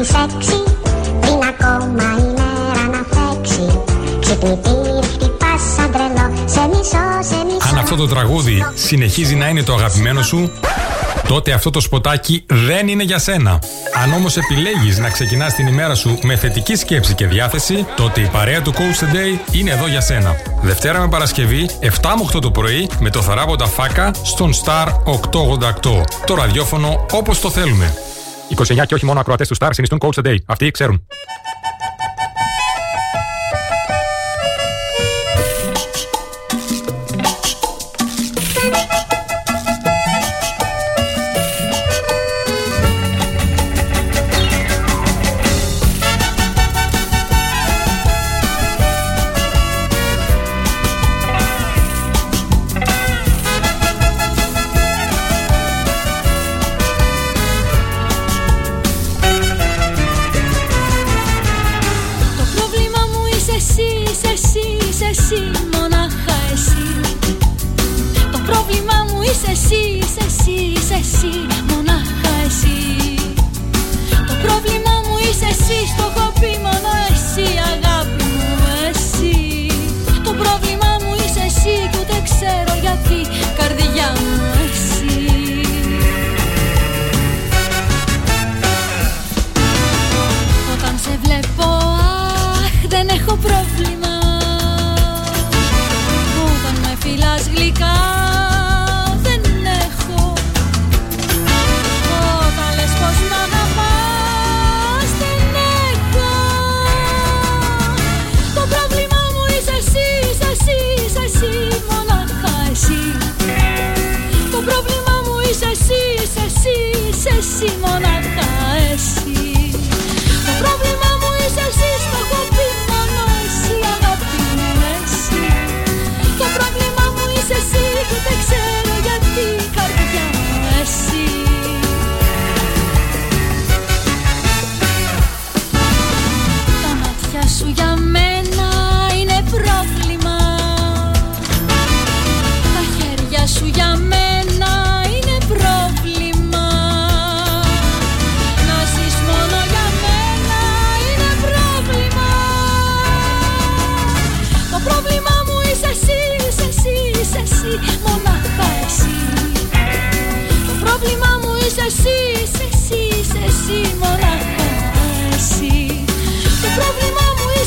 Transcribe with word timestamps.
τις 0.00 0.10
έξι 0.10 0.62
Πριν 1.20 1.38
ακόμα 1.48 2.04
η 2.18 2.32
μέρα 2.38 2.84
να 2.92 3.02
φέξει 3.12 3.82
Ξυπνητήρι 4.20 4.98
χτυπάς 5.12 5.62
σαν 5.76 5.90
τρελό 5.92 6.32
Σε 6.46 6.60
μισό, 6.68 7.28
σε 7.28 7.44
μισό 7.44 7.68
Αν 7.70 7.78
αυτό 7.78 7.96
το 7.96 8.06
τραγούδι 8.06 8.64
συνεχίζει 8.74 9.34
να 9.34 9.48
είναι 9.48 9.62
το 9.62 9.74
αγαπημένο 9.74 10.22
σου, 10.22 10.50
τότε 11.28 11.52
αυτό 11.52 11.70
το 11.70 11.80
σποτάκι 11.80 12.44
δεν 12.46 12.88
είναι 12.88 13.02
για 13.02 13.18
σένα. 13.18 13.58
Αν 14.02 14.12
όμως 14.12 14.36
επιλέγεις 14.36 14.98
να 14.98 15.10
ξεκινάς 15.10 15.54
την 15.54 15.66
ημέρα 15.66 15.94
σου 15.94 16.18
με 16.22 16.36
θετική 16.36 16.74
σκέψη 16.74 17.14
και 17.14 17.26
διάθεση, 17.26 17.86
τότε 17.96 18.20
η 18.20 18.28
παρέα 18.32 18.62
του 18.62 18.72
Coach 18.72 19.04
Today 19.04 19.54
είναι 19.54 19.70
εδώ 19.70 19.86
για 19.86 20.00
σένα. 20.00 20.36
Δευτέρα 20.62 21.00
με 21.00 21.08
Παρασκευή, 21.08 21.68
7 21.80 21.86
με 21.86 22.36
8 22.36 22.40
το 22.40 22.50
πρωί, 22.50 22.88
με 23.00 23.10
το 23.10 23.22
θαράποντα 23.22 23.66
φάκα 23.66 24.10
στον 24.22 24.52
Star 24.64 24.86
888. 24.86 26.04
Το 26.26 26.34
ραδιόφωνο 26.34 27.06
όπως 27.10 27.40
το 27.40 27.50
θέλουμε. 27.50 27.94
29 28.48 28.86
και 28.86 28.94
όχι 28.94 29.04
μόνο 29.04 29.20
ακροατές 29.20 29.48
του 29.48 29.56
Star 29.58 29.68
συνιστούν 29.72 29.98
Coach 30.02 30.22
Today. 30.22 30.36
Αυτοί 30.46 30.70
ξέρουν. 30.70 31.06
like 97.58 97.80
a 97.80 98.07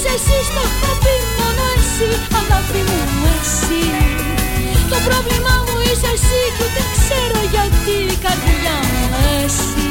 είσαι 0.04 0.14
εσύ, 0.20 0.38
στο 0.50 0.62
έχω 0.68 0.94
πει 1.04 1.16
μόνο 1.40 1.64
εσύ, 1.78 2.10
αγάπη 2.40 2.82
μου 2.90 3.00
εσύ 3.38 3.84
Το 4.92 4.98
πρόβλημα 5.08 5.54
μου 5.66 5.76
είσαι 5.88 6.10
εσύ 6.18 6.42
και 6.56 6.64
ούτε 6.68 6.82
ξέρω 6.96 7.40
γιατί, 7.54 7.98
καρδιά 8.26 8.78
μου 8.90 9.04
εσύ 9.44 9.84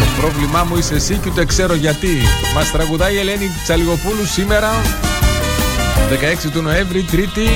Το 0.00 0.06
πρόβλημά 0.20 0.60
μου 0.68 0.76
είσαι 0.76 0.94
εσύ 0.94 1.14
και 1.22 1.28
ούτε 1.30 1.44
ξέρω 1.44 1.74
γιατί. 1.74 2.14
Μας 2.54 2.70
τραγουδάει 2.70 3.14
η 3.14 3.18
Ελένη 3.18 3.50
Τσαλιγοπούλου 3.62 4.26
σήμερα, 4.26 4.70
16 6.46 6.50
του 6.52 6.62
Νοέμβρη, 6.62 7.02
Τρίτη, 7.02 7.48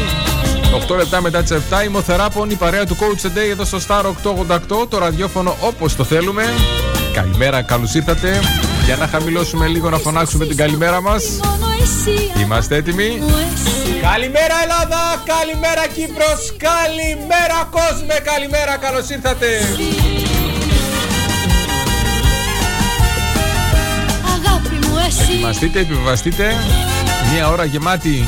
8 0.89 0.97
λεπτά 0.97 1.21
μετά 1.21 1.43
τις 1.43 1.53
7. 1.53 1.85
Είμαι 1.87 1.99
ο 1.99 2.03
Θεράπων, 2.03 2.51
η 2.51 2.55
παρέα 2.55 2.87
του 2.87 2.97
Coach 3.01 3.27
Today 3.27 3.51
εδώ 3.51 3.65
στο 3.65 3.79
Star 3.87 4.05
888, 4.05 4.89
το 4.89 4.99
ραδιόφωνο 4.99 5.57
όπως 5.61 5.97
το 5.97 6.05
θέλουμε. 6.05 6.45
Καλημέρα, 7.13 7.63
καλώς 7.63 7.95
ήρθατε. 7.95 8.41
Για 8.87 8.97
να 8.97 9.07
χαμηλώσουμε 9.07 9.67
λίγο 9.67 9.91
να 9.91 9.99
φωνάξουμε 9.99 10.47
την 10.47 10.57
καλημέρα 10.57 11.01
μας. 11.01 11.25
Μόνο 11.45 11.67
εσύ, 11.83 12.41
Είμαστε 12.43 12.77
έτοιμοι; 12.77 13.19
μου 13.21 13.37
εσύ 13.53 14.01
Καλημέρα 14.01 14.55
Ελλάδα, 14.63 15.23
καλημέρα 15.25 15.87
Κύπρος, 15.95 16.57
καλημέρα 16.69 17.69
κόσμε, 17.71 18.15
καλημέρα, 18.25 18.77
καλώς 18.77 19.09
ήρθατε. 19.09 19.47
Αγάπη 24.35 24.87
μου 24.87 24.97
εσύ 25.07 25.33
Ετοιμαστείτε, 25.33 25.81
επιβεβαστείτε. 25.81 26.55
Μια 27.33 27.49
ώρα 27.49 27.65
γεμάτη 27.65 28.25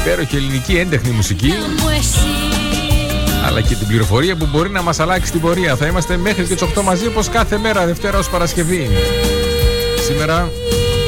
υπέροχη 0.00 0.36
ελληνική 0.36 0.76
έντεχνη 0.76 1.10
μουσική, 1.10 1.54
μου 1.80 1.88
εσύ 1.98 2.46
αλλά 3.46 3.60
και 3.60 3.74
την 3.74 3.86
πληροφορία 3.86 4.36
που 4.36 4.48
μπορεί 4.50 4.70
να 4.70 4.82
μας 4.82 5.00
αλλάξει 5.00 5.32
την 5.32 5.40
πορεία. 5.40 5.76
Θα 5.76 5.86
είμαστε 5.86 6.16
μέχρι 6.16 6.44
και 6.44 6.54
τις 6.54 6.62
8 6.78 6.82
μαζί, 6.82 7.06
όπως 7.06 7.28
κάθε 7.28 7.58
μέρα, 7.58 7.86
Δευτέρα 7.86 8.18
ως 8.18 8.28
Παρασκευή. 8.28 8.88
Σήμερα, 10.06 10.50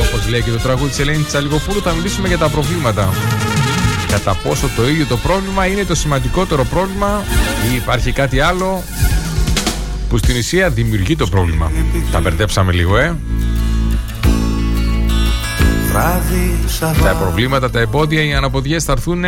όπως 0.07 0.29
λέει 0.29 0.43
και 0.43 0.51
το 0.51 0.59
τραγούδι 0.59 0.89
της 0.89 0.99
Ελένης 0.99 1.27
Τσαλιγοπούλου, 1.27 1.83
θα 1.83 1.93
μιλήσουμε 1.93 2.29
για 2.29 2.39
τα 2.39 2.49
προβλήματα. 2.49 3.09
Κατά 4.09 4.35
πόσο 4.35 4.69
το 4.77 4.89
ίδιο 4.89 5.07
το 5.07 5.17
πρόβλημα 5.17 5.67
είναι 5.67 5.85
το 5.85 5.95
σημαντικότερο 5.95 6.65
πρόβλημα 6.65 7.23
ή 7.73 7.75
υπάρχει 7.75 8.13
κάτι 8.13 8.41
άλλο 8.41 8.83
που 10.09 10.19
στην 10.19 10.37
ουσία 10.37 10.71
δημιουργεί 10.71 11.17
το 11.17 11.27
πρόβλημα. 11.27 11.71
Τα 12.13 12.21
μπερδέψαμε 12.21 12.73
λίγο, 12.73 12.97
ε. 12.97 13.17
Βράδυ 15.91 16.59
Τα 16.63 16.69
Σαββάτο 16.69 17.19
προβλήματα, 17.19 17.71
τα 17.71 17.81
εμπόδια, 17.81 18.23
οι 18.23 18.35
αναποδιές 18.35 18.85
θα 18.85 18.93
έρθουν 18.93 19.25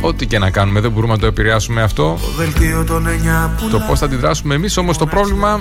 ό,τι 0.00 0.26
και 0.26 0.38
να 0.38 0.50
κάνουμε. 0.50 0.80
Δεν 0.80 0.90
μπορούμε 0.90 1.12
να 1.12 1.18
το 1.18 1.26
επηρεάσουμε 1.26 1.82
αυτό. 1.82 2.18
Δελτίο 2.36 2.84
των 2.84 3.06
εννιά 3.06 3.54
που 3.58 3.68
Το 3.68 3.78
πώς 3.88 3.98
θα 3.98 4.04
αντιδράσουμε 4.04 4.54
εμείς 4.54 4.76
όμως 4.76 4.98
το 4.98 5.06
πρόβλημα 5.06 5.60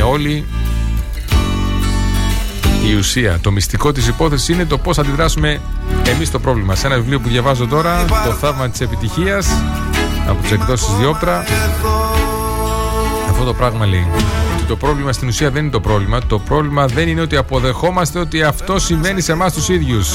είναι 0.00 0.08
όλη 0.08 0.44
η 2.88 2.94
ουσία. 2.94 3.38
Το 3.40 3.50
μυστικό 3.50 3.92
της 3.92 4.06
υπόθεσης 4.06 4.48
είναι 4.48 4.64
το 4.64 4.78
πώς 4.78 4.96
θα 4.96 5.02
αντιδράσουμε 5.02 5.60
εμείς 6.06 6.30
το 6.30 6.38
πρόβλημα. 6.38 6.74
Σε 6.74 6.86
ένα 6.86 6.96
βιβλίο 6.96 7.20
που 7.20 7.28
διαβάζω 7.28 7.66
τώρα, 7.66 8.04
Το 8.04 8.32
θαύμα 8.32 8.68
της 8.68 8.80
επιτυχίας, 8.80 9.48
από 10.28 10.42
τις 10.42 10.50
εκδόσεις 10.50 10.88
Διόπτρα, 10.98 11.44
αυτό 13.30 13.44
το 13.44 13.54
πράγμα 13.54 13.86
λέει. 13.86 14.06
Ότι 14.56 14.64
το 14.64 14.76
πρόβλημα 14.76 15.12
στην 15.12 15.28
ουσία 15.28 15.50
δεν 15.50 15.62
είναι 15.62 15.72
το 15.72 15.80
πρόβλημα. 15.80 16.18
Το 16.26 16.38
πρόβλημα 16.38 16.86
δεν 16.86 17.08
είναι 17.08 17.20
ότι 17.20 17.36
αποδεχόμαστε 17.36 18.18
ότι 18.18 18.42
αυτό 18.42 18.78
συμβαίνει 18.78 19.20
σε 19.20 19.32
εμάς 19.32 19.52
τους 19.52 19.68
ίδιους. 19.68 20.08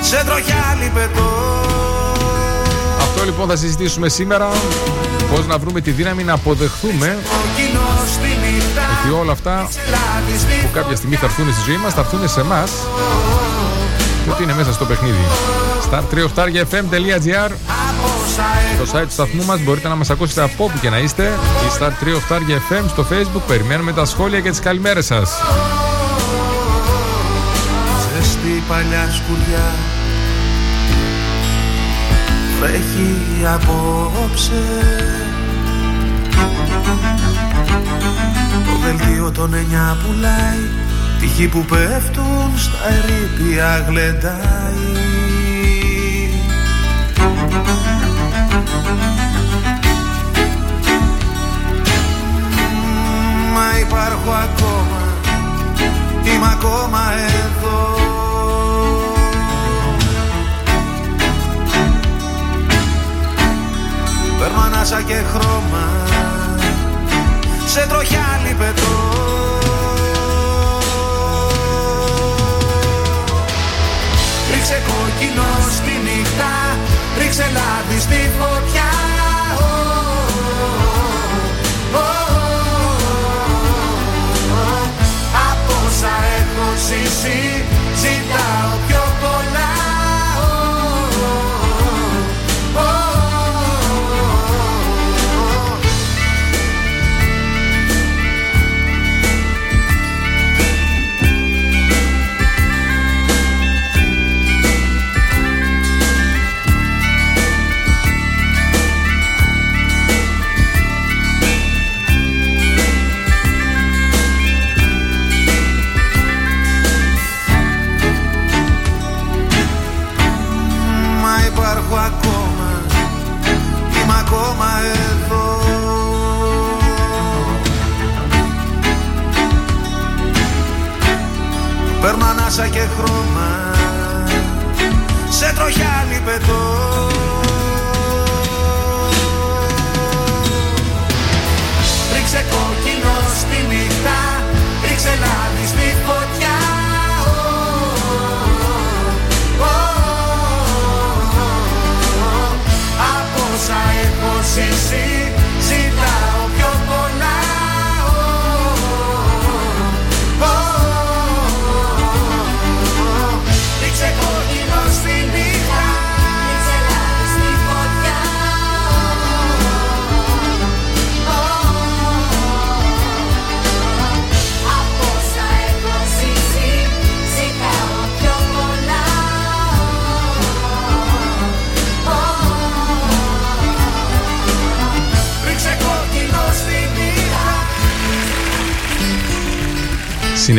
Σε 0.00 0.24
τροχιά 0.26 0.78
λιπετό 0.82 1.30
Αυτό 3.00 3.24
λοιπόν 3.24 3.48
θα 3.48 3.56
συζητήσουμε 3.56 4.08
σήμερα. 4.08 4.48
Πώς 5.30 5.46
να 5.46 5.58
βρούμε 5.58 5.80
τη 5.80 5.90
δύναμη 5.90 6.22
να 6.24 6.32
αποδεχθούμε 6.32 7.18
Ο 7.24 7.40
κοινός 7.56 8.12
στη 8.12 8.28
νύχτα 8.28 8.82
ότι 9.00 9.20
όλα 9.20 9.32
αυτά 9.32 9.68
Λάδι 9.90 10.38
στη 10.38 10.52
που 10.62 10.70
κάποια 10.72 10.96
στιγμή 10.96 11.16
θα 11.16 11.26
έρθουν 11.26 11.52
στη 11.52 11.62
ζωή 11.70 11.76
μας 11.76 11.94
θα 11.94 12.00
έρθουν 12.00 12.28
σε 12.28 12.40
εμάς 12.40 12.70
και 14.28 14.34
ότι 14.34 14.42
είναι 14.42 14.54
μέσα 14.54 14.72
στο 14.72 14.84
παιχνίδι. 14.84 15.24
Star 15.90 16.02
3 16.14 16.18
fm.gr 16.70 17.50
Στο 18.74 18.98
site 18.98 19.04
του 19.06 19.12
σταθμού 19.12 19.44
μας 19.44 19.60
μπορείτε 19.60 19.88
να 19.88 19.94
μας 19.94 20.10
ακούσετε 20.10 20.42
από 20.42 20.64
όπου 20.64 20.78
και 20.78 20.90
να 20.90 20.98
είστε. 20.98 21.22
Η 21.66 21.78
Star 21.78 22.04
3 22.04 22.14
Οφτάρια 22.16 22.62
FM 22.70 22.84
στο 22.88 23.06
facebook. 23.10 23.42
Περιμένουμε 23.46 23.92
τα 23.92 24.04
σχόλια 24.04 24.40
και 24.40 24.50
τις 24.50 24.60
καλημέρες 24.60 25.06
σας. 25.06 25.30
Ζεστή 28.16 28.62
παλιά 28.68 29.08
σκουριά 29.12 29.74
Βρέχει 32.60 33.46
απόψε 33.54 34.62
Το 38.64 38.76
δελτίο 38.84 39.30
των 39.30 39.54
εννιά 39.54 39.96
πουλάει 40.02 40.86
Τυχή 41.20 41.48
που 41.48 41.64
πέφτουν 41.64 42.52
στα 42.56 42.78
ερήπια 42.88 43.84
γλεντάει. 43.88 44.36
Μα 53.54 53.78
υπάρχω 53.80 54.30
ακόμα 54.30 55.02
Είμαι 56.24 56.48
ακόμα 56.52 57.00
εδώ 57.12 58.17
Παίρνω 64.48 64.62
ανάσα 64.62 65.02
και 65.02 65.14
χρώμα. 65.14 65.84
Σε 67.66 67.86
τροχιά 67.88 68.40
λιπετό 68.46 68.96
Ρίξε 74.52 74.82
κόκκινο 74.86 75.48
στη 75.76 75.94
νύχτα 76.04 76.52
Ρίξε 77.18 77.50
λάδι 77.54 78.00
στη 78.00 78.30
φωτιά. 78.38 78.90
Από 85.50 85.72
όσα 85.86 86.14
έχω 86.38 86.66
ζήσει 86.86 87.64
Ζητάω 88.00 88.72
πιο 88.86 88.97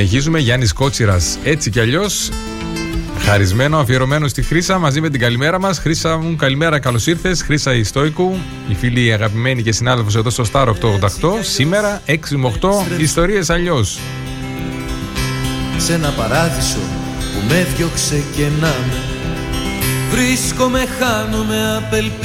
Συνεχίζουμε 0.09 0.39
Γιάννης 0.39 0.73
Κότσιρας. 0.73 1.37
Έτσι 1.43 1.69
κι 1.69 1.79
αλλιώς. 1.79 2.29
Χαρισμένο, 3.17 3.77
αφιερωμένο 3.77 4.27
στη 4.27 4.41
Χρήσα 4.41 4.77
μαζί 4.77 5.01
με 5.01 5.09
την 5.09 5.19
καλημέρα 5.19 5.59
μας. 5.59 5.79
Χρήσα 5.79 6.17
μου, 6.17 6.35
καλημέρα, 6.35 6.79
καλώς 6.79 7.07
ήρθες. 7.07 7.41
Χρήσα 7.41 7.73
Ιστόικου, 7.73 8.37
η 8.69 8.73
φίλη 8.73 9.13
αγαπημένη 9.13 9.63
και 9.63 9.71
συνάδελφος 9.71 10.15
εδώ 10.15 10.29
στο 10.29 10.43
Star 10.51 10.67
888. 10.67 11.41
Σήμερα 11.41 12.01
6 12.05 12.37
με 12.37 12.47
8 12.47 12.85
ιστορίες 12.97 13.49
αλλιώς. 13.49 13.99
σε 15.77 15.93
ένα 15.93 16.09
παράδεισο 16.09 16.79
που 17.33 17.47
με 17.47 17.67
διώξε 17.75 18.23
και 18.35 18.47
να 18.59 18.67
με 18.67 19.09
Βρίσκομαι, 20.11 20.85
χάνομαι, 20.99 21.75
απελπίζομαι 21.77 22.18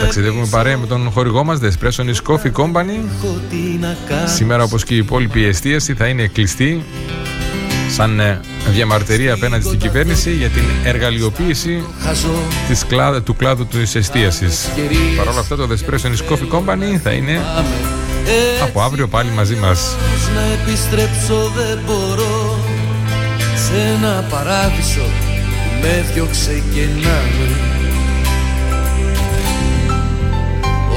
Ταξιδεύουμε 0.00 0.46
παρέα 0.50 0.78
με 0.78 0.86
τον 0.86 1.10
χορηγό 1.10 1.44
μας, 1.44 1.58
The 1.62 1.66
Espresso 1.66 2.04
is 2.04 2.32
Coffee 2.32 2.52
Company. 2.52 2.96
Έχω 3.16 3.40
τι 3.50 3.56
να 3.80 3.96
κάνω 4.08 4.28
Σήμερα, 4.28 4.62
όπως 4.62 4.84
και 4.84 4.94
η 4.94 4.96
υπόλοιπη 4.96 5.44
εστίαση, 5.44 5.94
θα 5.94 6.06
είναι 6.06 6.26
κλειστή 6.26 6.84
σαν 7.90 8.20
ε, 8.20 8.40
διαμαρτυρία 8.68 9.34
απέναντι 9.34 9.64
στην 9.64 9.78
κυβέρνηση 9.78 10.32
για 10.32 10.48
την 10.48 10.62
εργαλειοποίηση 10.84 11.84
Χαζό 12.00 12.34
της 12.68 12.84
κλάδα, 12.86 13.22
του 13.22 13.36
κλάδου 13.36 13.66
της 13.66 13.94
εστίασης. 13.94 14.68
Παρ' 15.16 15.28
όλα 15.28 15.40
αυτά 15.40 15.56
το 15.56 15.68
The 15.70 15.72
Espresso 15.72 16.06
is 16.06 16.32
Coffee 16.32 16.58
Company 16.58 16.98
θα 17.02 17.10
είναι 17.10 17.40
πάμε 17.54 17.68
από 18.62 18.80
αύριο 18.82 19.08
πάλι 19.08 19.30
μαζί 19.30 19.54
μας. 19.54 19.80
Πώς 19.80 20.34
να 20.34 20.42
επιστρέψω 20.52 21.52
δεν 21.56 21.78
μπορώ 21.86 22.58
Σε 23.56 23.96
ένα 23.96 24.24
παράδεισο 24.30 25.00
που 25.00 25.80
με 25.80 26.04
διώξε 26.12 26.62
και 26.74 26.86
να 27.02 27.73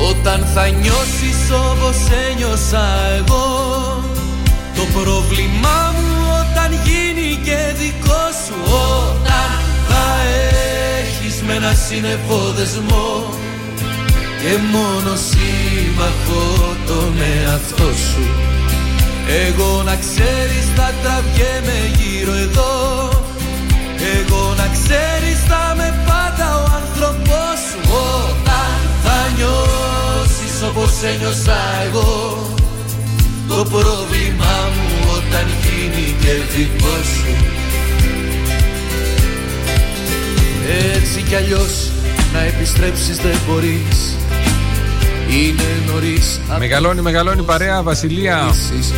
Όταν 0.09 0.47
θα 0.53 0.67
νιώσεις 0.67 1.39
όπως 1.71 1.97
ένιωσα 2.29 2.85
εγώ. 3.17 3.45
Το 4.75 4.83
πρόβλημά 4.93 5.93
μου 5.95 6.11
όταν 6.41 6.69
γίνει 6.85 7.39
και 7.45 7.59
δικό 7.79 8.23
σου. 8.43 8.57
Όταν 8.65 9.49
θα 9.89 10.05
έχεις 10.99 11.41
με 11.47 11.53
ένα 11.53 11.73
σύννεφο 11.87 12.39
δεσμό 12.57 13.09
και 14.41 14.53
μόνο 14.71 15.11
σύμμαχο 15.29 16.43
τον 16.87 17.13
εαυτό 17.33 17.89
σου. 18.05 18.25
Εγώ 19.45 19.81
να 19.85 19.95
ξέρεις 19.95 20.65
θα 20.75 20.93
τραβιέμαι 21.01 21.79
γύρω 21.97 22.33
εδώ. 22.33 22.75
Εγώ 24.15 24.53
να 24.57 24.67
ξέρεις 24.77 25.39
θα 25.49 25.73
με 25.77 25.89
πάντα 26.07 26.47
ο 26.57 26.65
άνθρωπός 26.81 27.57
σου. 27.67 27.79
Όταν 28.13 28.77
θα 29.03 29.17
νιώσεις 30.57 30.63
όπως 30.63 31.03
ένιωσα 31.03 31.57
εγώ 31.87 32.37
Το 33.47 33.55
πρόβλημά 33.55 34.57
μου 34.75 35.11
όταν 35.17 35.45
γίνει 35.63 36.15
και 36.21 36.31
δικό 36.55 36.95
σου 37.03 37.45
Έτσι 40.95 41.21
κι 41.21 41.35
αλλιώς 41.35 41.91
να 42.33 42.39
επιστρέψεις 42.41 43.17
δεν 43.17 43.37
μπορείς 43.47 44.17
Είναι 45.29 45.91
νωρίς 45.91 46.39
Μεγαλώνει, 46.59 47.01
μεγαλώνει 47.01 47.41
παρέα, 47.41 47.83
Βασιλεία. 47.83 48.53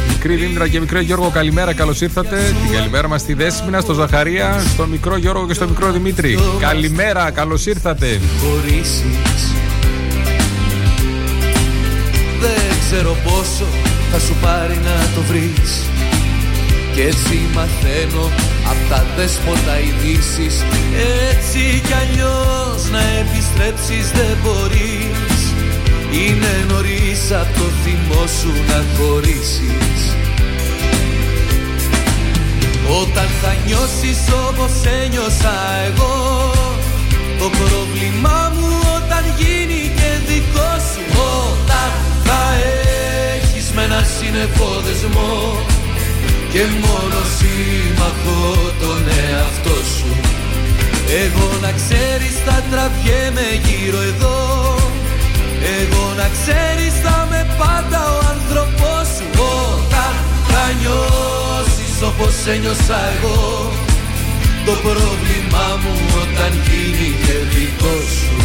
Μικρή 0.08 0.36
Δήμητρα 0.36 0.68
και 0.68 0.80
μικρό 0.80 1.00
Γιώργο, 1.00 1.30
καλημέρα, 1.30 1.74
καλώς 1.74 2.02
ήρθατε. 2.02 2.56
Την 2.64 2.78
καλημέρα 2.78 3.08
μας 3.08 3.22
στη 3.22 3.34
Δέσποινα, 3.34 3.80
στο 3.80 3.94
Ζαχαρία, 3.94 4.64
στο 4.74 4.88
μικρό 4.88 5.18
Γιώργο 5.18 5.48
και 5.48 5.54
στο 5.54 5.68
μικρό 5.68 5.92
Δημήτρη. 5.92 6.40
Καλημέρα, 6.60 7.32
καλώς 7.32 7.66
ήρθατε. 7.66 8.20
χωρίσεις 8.42 9.49
ξέρω 12.92 13.16
πόσο 13.24 13.68
θα 14.12 14.20
σου 14.20 14.36
πάρει 14.42 14.78
να 14.90 14.96
το 15.16 15.22
βρεις. 15.22 15.72
Και 16.94 17.02
έτσι 17.02 17.36
μαθαίνω 17.56 18.26
απ' 18.72 18.90
τα 18.90 19.06
δέσποτα 19.16 19.76
ειδήσεις. 19.80 20.56
Έτσι 21.32 21.82
κι 21.88 21.96
αλλιώς 22.04 22.80
να 22.92 23.02
επιστρέψεις 23.22 24.12
δεν 24.12 24.36
μπορείς. 24.44 25.40
Είναι 26.22 26.54
νωρίς 26.70 27.22
απ' 27.42 27.54
το 27.60 27.68
θυμό 27.84 28.24
σου 28.40 28.52
να 28.70 28.80
χωρίσεις. 28.96 30.02
Όταν 33.02 33.28
θα 33.42 33.52
νιώσεις 33.66 34.20
όπως 34.48 34.74
ένιωσα 35.02 35.58
εγώ 35.88 36.16
Το 37.40 37.50
πρόβλημά 37.60 38.52
μου 38.56 38.70
όταν 38.98 39.24
γίνει 39.40 39.82
και 39.96 40.12
δικό 40.28 40.72
σου. 40.90 41.02
Όταν 41.14 41.19
θα 42.26 42.42
έχεις 43.36 43.72
με 43.76 43.84
ένα 43.84 44.02
σύννεφο 44.18 44.70
δεσμό 44.86 45.36
και 46.54 46.64
μόνο 46.86 47.20
σύμμαχο 47.38 48.40
τον 48.82 49.02
εαυτό 49.22 49.78
σου. 49.96 50.12
Εγώ 51.24 51.48
να 51.62 51.72
ξέρεις 51.80 52.36
θα 52.46 52.58
τραβιέμαι 52.72 53.48
γύρω 53.66 54.02
εδώ. 54.12 54.38
Εγώ 55.80 56.06
να 56.20 56.28
ξέρεις 56.36 56.94
θα 57.04 57.28
με 57.32 57.42
πάντα 57.62 58.02
ο 58.16 58.20
άνθρωπός 58.34 59.08
σου. 59.16 59.28
Όταν 59.64 60.14
θα 60.50 60.64
νιώσεις 60.80 61.96
όπως 62.10 62.36
ένιωσα 62.54 63.00
εγώ 63.14 63.72
Το 64.66 64.74
πρόβλημά 64.86 65.68
μου 65.82 65.96
όταν 66.24 66.52
γίνει 66.68 67.10
και 67.26 67.36
δικό 67.54 67.96
σου 68.16 68.36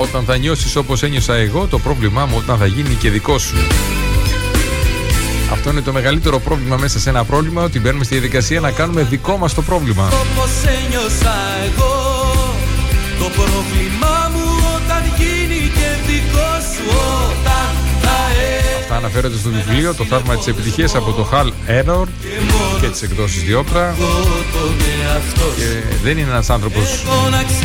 Όταν 0.00 0.24
θα 0.24 0.36
νιώσεις 0.36 0.76
όπως 0.76 1.02
ένιωσα 1.02 1.34
εγώ, 1.34 1.66
το 1.66 1.78
πρόβλημά 1.78 2.26
μου 2.26 2.34
όταν 2.36 2.58
θα 2.58 2.66
γίνει 2.66 2.94
και 2.94 3.10
δικό 3.10 3.38
σου. 3.38 3.56
Αυτό 5.52 5.70
είναι 5.70 5.80
το 5.80 5.92
μεγαλύτερο 5.92 6.38
πρόβλημα 6.38 6.76
μέσα 6.76 6.98
σε 6.98 7.10
ένα 7.10 7.24
πρόβλημα, 7.24 7.62
ότι 7.62 7.80
μπαίνουμε 7.80 8.04
στη 8.04 8.14
διαδικασία 8.14 8.60
να 8.60 8.70
κάνουμε 8.70 9.02
δικό 9.02 9.36
μας 9.36 9.54
το 9.54 9.62
πρόβλημα. 9.62 10.04
Όπως 10.06 10.50
ένιωσα 10.84 11.34
εγώ, 11.64 11.94
το 13.18 13.24
πρόβλημά 13.24 14.30
μου 14.34 14.44
όταν 14.76 15.02
γίνει 15.16 15.70
και 15.74 16.12
δικό 16.12 16.50
σου, 16.72 16.84
όταν 16.88 17.38
θα 17.50 17.87
Αυτά 17.87 17.87
αναφέρονται 18.98 19.36
στο 19.36 19.50
βιβλίο 19.50 19.94
Το 19.94 20.04
θαύμα 20.04 20.36
της 20.36 20.46
επιτυχίας 20.46 20.94
από 20.94 21.12
το 21.12 21.28
Hal 21.32 21.46
Error 21.46 22.06
και 22.80 22.88
τις 22.88 23.02
εκδόσεις 23.02 23.42
Διόπρα. 23.42 23.94
Και 25.56 25.96
δεν 26.02 26.18
είναι 26.18 26.30
ένας 26.30 26.50
άνθρωπος 26.50 27.02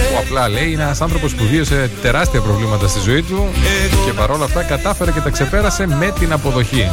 που 0.10 0.18
απλά 0.26 0.50
λέει 0.50 0.72
είναι 0.72 0.84
ένας 0.84 1.02
άνθρωπος 1.02 1.36
που 1.36 1.46
βίωσε 1.46 1.92
τεράστια 2.02 2.42
προβλήματα 2.42 2.88
στη 2.88 3.00
ζωή 3.00 3.22
του 3.22 3.48
και 4.06 4.12
παρόλα 4.12 4.44
αυτά 4.46 4.64
κατάφερε 4.64 5.12
και 5.12 5.20
τα 5.20 5.30
ξεπέρασε 5.30 5.88
με 5.88 6.14
την 6.20 6.32
αποδοχή. 6.34 6.88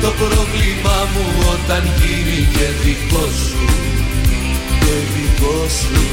Το 0.00 0.12
πρόβλημά 0.18 0.98
μου 1.12 1.24
όταν 1.52 1.82
γίνει 2.00 2.48
και 2.52 2.66
δικό 2.84 3.24
σου 3.26 3.70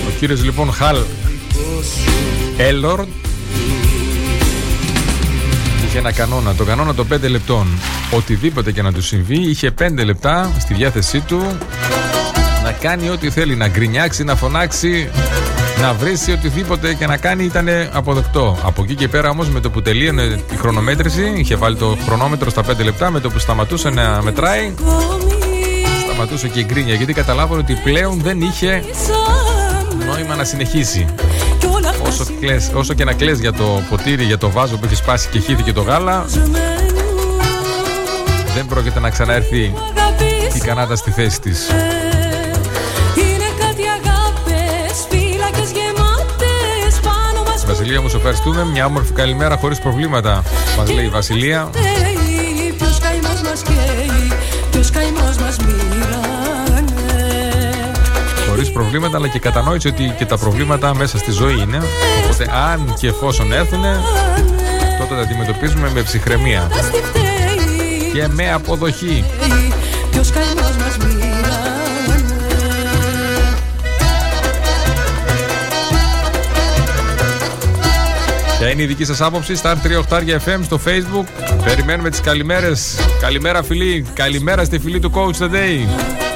Ο 0.07 0.11
κύριος 0.19 0.43
λοιπόν 0.43 0.73
Χαλ 0.73 0.97
Έλορντ 2.57 3.07
είχε 5.87 5.97
ένα 5.97 6.11
κανόνα, 6.11 6.53
το 6.53 6.63
κανόνα 6.63 6.93
των 6.93 7.07
5 7.13 7.29
λεπτών. 7.29 7.67
Οτιδήποτε 8.11 8.71
και 8.71 8.81
να 8.81 8.93
του 8.93 9.01
συμβεί, 9.01 9.37
είχε 9.37 9.73
5 9.81 10.05
λεπτά 10.05 10.51
στη 10.59 10.73
διάθεσή 10.73 11.19
του 11.19 11.57
να 12.63 12.71
κάνει 12.71 13.09
ό,τι 13.09 13.29
θέλει, 13.29 13.55
να 13.55 13.67
γκρινιάξει, 13.67 14.23
να 14.23 14.35
φωνάξει, 14.35 15.09
να 15.81 15.93
βρει 15.93 16.13
οτιδήποτε 16.33 16.93
και 16.93 17.07
να 17.07 17.17
κάνει 17.17 17.43
ήταν 17.43 17.67
αποδεκτό. 17.91 18.57
Από 18.63 18.83
εκεί 18.83 18.95
και 18.95 19.07
πέρα 19.07 19.29
όμως 19.29 19.49
με 19.49 19.59
το 19.59 19.69
που 19.69 19.81
τελείωνε 19.81 20.21
η 20.51 20.55
χρονομέτρηση, 20.57 21.33
είχε 21.35 21.55
βάλει 21.55 21.75
το 21.75 21.97
χρονόμετρο 22.05 22.49
στα 22.49 22.63
5 22.63 22.83
λεπτά, 22.83 23.11
με 23.11 23.19
το 23.19 23.29
που 23.29 23.39
σταματούσε 23.39 23.89
να 23.89 24.21
μετράει, 24.23 24.73
σταματούσε 26.05 26.47
και 26.47 26.59
η 26.59 26.65
γκρίνια 26.67 26.93
γιατί 26.93 27.13
καταλάβανε 27.13 27.61
ότι 27.61 27.79
πλέον 27.83 28.21
δεν 28.21 28.41
είχε 28.41 28.83
νόημα 30.05 30.35
να 30.35 30.43
συνεχίσει. 30.43 31.05
Όσο, 32.07 32.25
κλαις, 32.39 32.71
όσο 32.73 32.93
και 32.93 33.03
να 33.03 33.13
κλαις 33.13 33.39
για 33.39 33.53
το 33.53 33.81
ποτήρι, 33.89 34.23
για 34.23 34.37
το 34.37 34.49
βάζο 34.49 34.77
που 34.77 34.85
έχει 34.85 34.95
σπάσει 34.95 35.29
και 35.29 35.39
χύθηκε 35.39 35.73
το 35.73 35.81
γάλα 35.81 36.25
δεν 38.57 38.65
πρόκειται 38.65 38.99
να 38.99 39.09
ξαναέρθει 39.09 39.73
η 40.53 40.59
Κανάτα 40.59 40.95
στη 40.95 41.11
θέση 41.11 41.41
της. 41.41 41.67
Βασιλεία 47.65 48.01
μου, 48.01 48.09
σου 48.09 48.17
ευχαριστούμε. 48.17 48.65
Μια 48.65 48.85
όμορφη 48.85 49.13
καλημέρα 49.13 49.57
χωρίς 49.57 49.79
προβλήματα. 49.79 50.43
Μας 50.77 50.91
λέει 50.91 51.05
η 51.05 51.09
Βασιλεία. 51.09 51.69
Ποιος 52.77 52.99
καημός 52.99 53.41
μας 53.41 53.61
καίει, 53.61 54.31
ποιος 54.71 54.91
καημός 54.91 55.37
μας 55.37 55.55
προβλήματα, 58.77 59.17
αλλά 59.17 59.27
και 59.27 59.39
κατανόηση 59.39 59.87
ότι 59.87 60.13
και 60.17 60.25
τα 60.25 60.37
προβλήματα 60.37 60.95
μέσα 60.95 61.17
στη 61.17 61.31
ζωή 61.31 61.59
είναι. 61.61 61.81
Οπότε, 62.23 62.49
αν 62.71 62.93
και 62.99 63.07
εφόσον 63.07 63.53
έρθουν, 63.53 63.81
τότε 64.99 65.15
τα 65.15 65.21
αντιμετωπίζουμε 65.21 65.91
με 65.93 66.01
ψυχραιμία 66.01 66.67
και 68.13 68.27
με 68.27 68.51
αποδοχή. 68.51 69.23
Ποια 78.59 78.69
είναι 78.69 78.81
η 78.81 78.85
δική 78.85 79.05
σας 79.05 79.21
άποψη; 79.21 79.55
Στα 79.55 79.81
3 79.83 80.03
FM 80.45 80.59
στο 80.63 80.79
facebook. 80.85 81.25
Περιμένουμε 81.63 82.09
τις 82.09 82.21
καλημέρες. 82.21 82.95
Καλημέρα 83.21 83.63
φίλοι 83.63 84.05
Καλημέρα 84.13 84.63
στη 84.63 84.79
φίλη 84.79 84.99
του 84.99 85.11
Coach 85.15 85.43
The 85.43 85.51
Day 85.51 86.26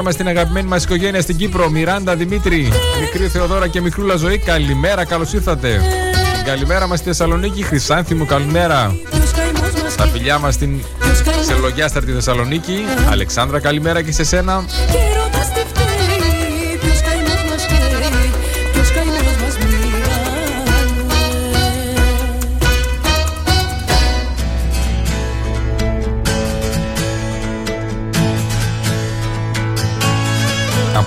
Καλημέρα 0.00 0.18
μας 0.26 0.32
στην 0.32 0.40
αγαπημένη 0.40 0.68
μας 0.68 0.84
οικογένεια 0.84 1.20
στην 1.20 1.36
Κύπρο. 1.36 1.70
Μιράντα, 1.70 2.16
Δημήτρη, 2.16 2.68
μικρή 3.00 3.28
Θεοδώρα 3.28 3.68
και 3.68 3.80
μικρούλα 3.80 4.16
ζωή. 4.16 4.38
Καλημέρα, 4.38 5.04
καλώς 5.04 5.32
ήρθατε. 5.32 5.80
Καλημέρα 6.44 6.86
μας 6.86 6.98
στη 6.98 7.08
Θεσσαλονίκη. 7.08 7.62
Χρυσάνθη 7.62 8.14
μου, 8.14 8.24
καλημέρα. 8.26 8.96
Τα 9.96 10.06
φιλιά 10.06 10.38
μας 10.38 10.54
στην 10.54 10.80
Σελογιάσταρτη 11.46 12.12
Θεσσαλονίκη. 12.12 12.84
Αλεξάνδρα, 13.10 13.60
καλημέρα 13.60 14.02
και 14.02 14.12
σε 14.12 14.24
σένα. 14.24 14.64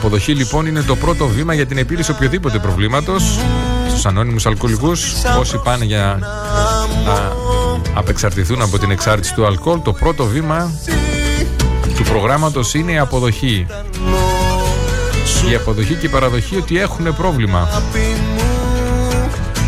Αποδοχή 0.05 0.33
λοιπόν 0.33 0.65
είναι 0.65 0.81
το 0.81 0.95
πρώτο 0.95 1.27
βήμα 1.27 1.53
για 1.53 1.65
την 1.65 1.77
επίλυση 1.77 2.11
οποιοδήποτε 2.11 2.59
προβλήματος. 2.59 3.39
Στους 3.89 4.05
ανώνυμους 4.05 4.45
αλκοολικούς, 4.45 5.13
όσοι 5.39 5.61
πάνε 5.63 5.85
για 5.85 6.19
να 7.05 7.31
απεξαρτηθούν 7.93 8.61
από 8.61 8.79
την 8.79 8.91
εξάρτηση 8.91 9.33
του 9.33 9.45
αλκοόλ, 9.45 9.81
το 9.81 9.93
πρώτο 9.93 10.25
βήμα 10.25 10.71
του 11.95 12.03
προγράμματος 12.03 12.73
είναι 12.73 12.91
η 12.91 12.97
αποδοχή. 12.97 13.65
Η 15.51 15.55
αποδοχή 15.55 15.93
και 15.93 16.05
η 16.05 16.09
παραδοχή 16.09 16.55
ότι 16.55 16.79
έχουν 16.79 17.15
πρόβλημα. 17.15 17.81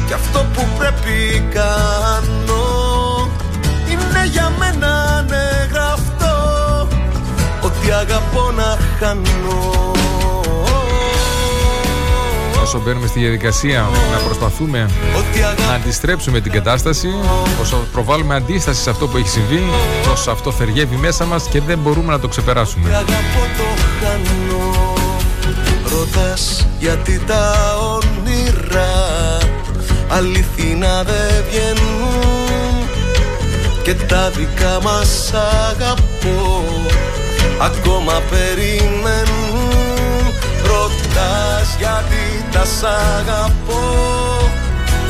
Και 0.07 0.13
αυτό 0.13 0.45
που 0.53 0.67
πρέπει 0.77 1.45
κάνω 1.53 3.29
είναι 3.89 4.25
για 4.31 4.51
μένα 4.59 4.87
ανεγραφτό 5.17 6.87
ότι 7.61 7.91
αγαπώ 7.91 8.51
να 8.51 8.77
χάνω 8.99 9.94
όσο 12.75 12.83
μπαίνουμε 12.83 13.07
στη 13.07 13.19
διαδικασία 13.19 13.89
να 14.11 14.17
προσπαθούμε 14.17 14.89
να 15.67 15.73
αντιστρέψουμε 15.73 16.39
την 16.39 16.51
κατάσταση, 16.51 17.07
όσο 17.61 17.87
προβάλλουμε 17.91 18.35
αντίσταση 18.35 18.81
σε 18.81 18.89
αυτό 18.89 19.07
που 19.07 19.17
έχει 19.17 19.27
συμβεί, 19.27 19.63
όσο 20.11 20.31
αυτό 20.31 20.51
θεργεύει 20.51 20.95
μέσα 20.95 21.25
μας 21.25 21.47
και 21.47 21.61
δεν 21.61 21.77
μπορούμε 21.79 22.11
να 22.11 22.19
το 22.19 22.27
ξεπεράσουμε. 22.27 23.05
Ρωτάς 25.83 26.67
γιατί 26.79 27.21
τα 27.27 27.53
όνειρα 27.93 28.87
αληθινά 30.07 31.03
δεν 31.03 31.43
βγαίνουν. 31.49 32.87
Και 33.83 33.93
τα 33.93 34.29
δικά 34.29 34.79
μας 34.83 35.33
αγαπώ 35.69 36.63
ακόμα 37.59 38.21
περιμένουν 38.29 39.44
Ρωτάς 41.65 41.75
γιατί 41.77 42.45
τα 42.51 42.65
σ' 42.65 42.83
αγαπώ. 42.83 43.83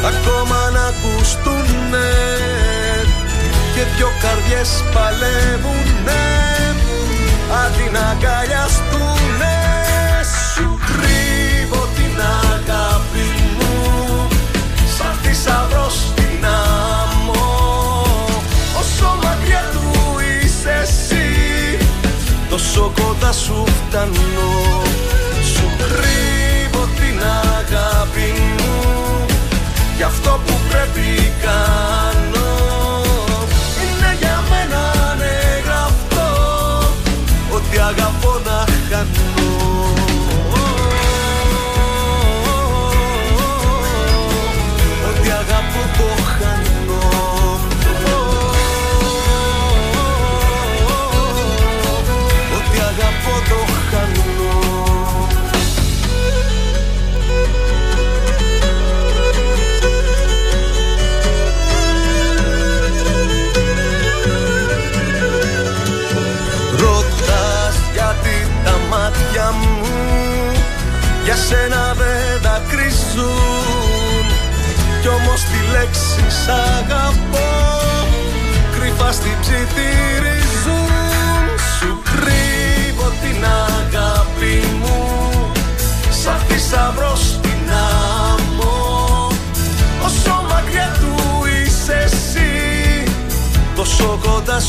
Ακόμα 0.10 0.70
να 0.74 0.84
ακουστούνε 0.92 2.12
Και 3.74 3.82
δυο 3.96 4.10
καρδιές 4.22 4.84
παλεύουνε. 4.94 6.24
Αντί 7.64 7.90
να 7.94 8.00
αγκαλιαστούνε 8.00 9.56
Σου 10.54 10.80
κρύβω 10.90 11.88
την 11.96 12.16
αγάπη 12.52 13.28
μου. 13.58 14.28
Σαν 14.98 15.16
θησαυρό 15.24 15.90
στην 15.90 16.46
άμμο. 16.46 17.48
Όσο 18.80 19.18
μακριά 19.24 19.64
του 19.74 19.90
είσαι 20.20 20.80
εσύ 20.82 21.28
Τόσο 22.50 22.92
κοντά 22.96 23.32
σου 23.32 23.64
φτάνω. 23.66 24.26
Κρύβω 25.78 26.15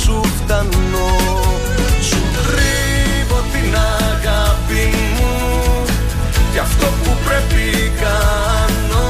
σου 0.06 0.20
φτάνω. 0.38 1.08
Σου 2.08 2.20
κρύβω 2.36 3.38
την 3.52 3.74
αγάπη 3.74 4.84
μου. 5.16 5.84
Και 6.52 6.58
αυτό 6.58 6.86
που 6.86 7.10
πρέπει 7.26 7.92
κάνω. 8.02 9.06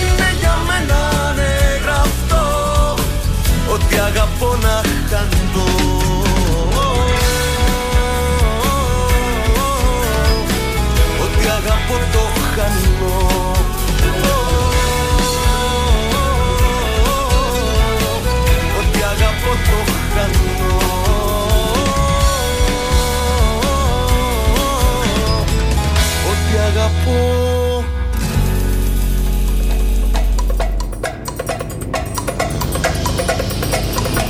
Είναι 0.00 0.28
για 0.40 0.54
μένα 0.68 0.98
ανεγραφτό 1.28 2.44
Ότι 3.72 3.94
αγαπώ 3.98 4.37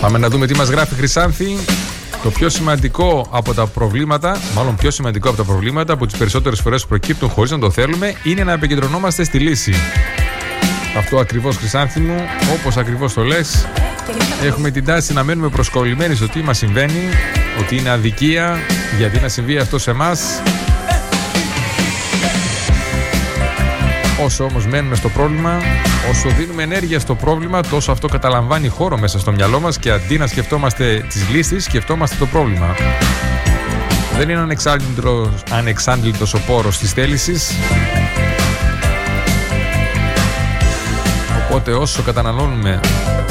Πάμε 0.09 0.21
να 0.21 0.29
δούμε 0.29 0.47
τι 0.47 0.57
μας 0.57 0.69
γράφει 0.69 0.95
η 0.95 0.97
Χρυσάνθη. 0.97 1.57
Το 2.23 2.31
πιο 2.31 2.49
σημαντικό 2.49 3.27
από 3.31 3.55
τα 3.55 3.67
προβλήματα, 3.67 4.37
μάλλον 4.55 4.77
πιο 4.77 4.91
σημαντικό 4.91 5.29
από 5.29 5.37
τα 5.37 5.45
προβλήματα 5.45 5.97
που 5.97 6.07
τις 6.07 6.19
περισσότερες 6.19 6.61
φορές 6.61 6.87
προκύπτουν 6.87 7.29
χωρίς 7.29 7.51
να 7.51 7.59
το 7.59 7.71
θέλουμε, 7.71 8.15
είναι 8.23 8.45
να 8.45 8.53
επικεντρωνόμαστε 8.53 9.25
στη 9.25 9.39
λύση. 9.39 9.75
Αυτό 10.97 11.19
ακριβώς 11.19 11.57
Χρυσάνθη 11.57 12.01
μου, 12.01 12.25
όπως 12.59 12.77
ακριβώς 12.77 13.13
το 13.13 13.23
λες, 13.23 13.69
έχουμε 14.43 14.71
την 14.71 14.85
τάση 14.85 15.13
να 15.13 15.25
μένουμε 15.25 15.49
προσκολλημένοι 15.49 16.15
στο 16.15 16.29
τι 16.29 16.43
μας 16.43 16.59
συμβαίνει, 16.59 17.03
ότι 17.61 17.77
είναι 17.77 17.91
αδικία, 17.91 18.59
γιατί 18.99 19.21
να 19.21 19.29
συμβεί 19.29 19.59
αυτό 19.59 19.79
σε 19.79 19.91
εμάς. 19.91 20.21
Όσο 24.25 24.45
όμως 24.45 24.67
μένουμε 24.67 24.95
στο 24.95 25.09
πρόβλημα, 25.09 25.61
όσο 26.11 26.29
δίνουμε 26.29 26.63
ενέργεια 26.63 27.01
στο 27.01 27.15
πρόβλημα, 27.15 27.61
τόσο 27.63 27.93
αυτό 27.93 28.09
καταλαμβάνει 28.09 28.69
χώρο 28.69 28.99
μέσα 28.99 29.19
στο 29.19 29.33
μυαλό 29.33 29.61
μας 29.61 29.79
και 29.79 29.91
αντί 29.91 30.19
να 30.19 30.27
σκεφτόμαστε 30.27 31.05
τις 31.09 31.29
λύσεις, 31.29 31.65
σκεφτόμαστε 31.65 32.17
το 32.19 32.27
πρόβλημα. 32.27 32.75
Δεν 34.17 34.29
είναι 34.29 34.41
ανεξάντλητος, 34.41 35.29
ανεξάντλητος 35.51 36.35
ο 36.35 36.41
πόρος 36.47 36.79
της 36.79 36.93
θέλησης. 36.93 37.53
Οπότε 41.49 41.73
όσο 41.73 42.03
καταναλώνουμε 42.03 42.81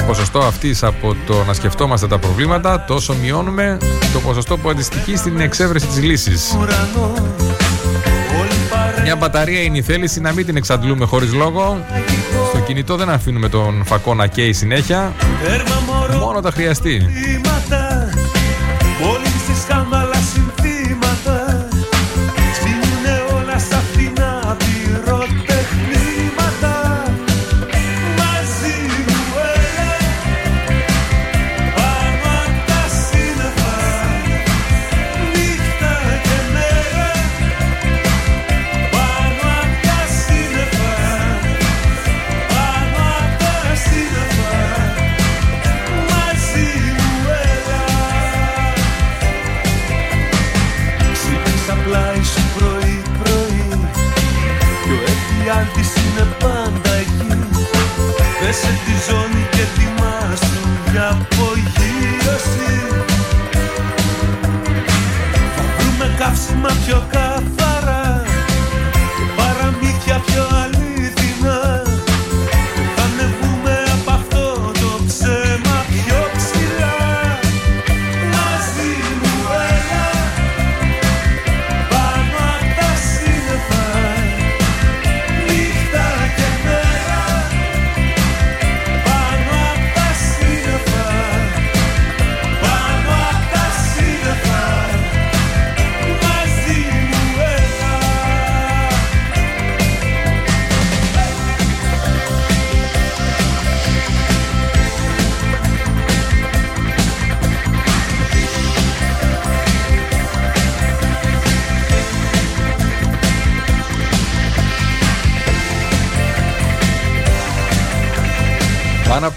ποσοστό 0.07 0.39
αυτής 0.39 0.83
από 0.83 1.15
το 1.27 1.43
να 1.47 1.53
σκεφτόμαστε 1.53 2.07
τα 2.07 2.17
προβλήματα, 2.19 2.85
τόσο 2.87 3.15
μειώνουμε 3.21 3.77
το 4.13 4.19
ποσοστό 4.19 4.57
που 4.57 4.69
αντιστοιχεί 4.69 5.15
στην 5.15 5.39
εξέβρεση 5.39 5.85
της 5.85 6.03
λύσης. 6.03 6.55
Μια 9.03 9.15
μπαταρία 9.15 9.61
είναι 9.61 9.77
η 9.77 9.81
θέληση 9.81 10.19
να 10.19 10.31
μην 10.33 10.45
την 10.45 10.55
εξαντλούμε 10.55 11.05
χωρίς 11.05 11.33
λόγο. 11.33 11.85
Στο 12.49 12.59
κινητό 12.59 12.95
δεν 12.95 13.09
αφήνουμε 13.09 13.49
τον 13.49 13.83
φακό 13.85 14.13
να 14.13 14.27
καίει 14.27 14.53
συνέχεια. 14.53 15.13
Μόνο 16.19 16.39
τα 16.39 16.51
χρειαστεί. 16.51 17.05
Όλοι 19.01 19.27
στις 19.27 19.65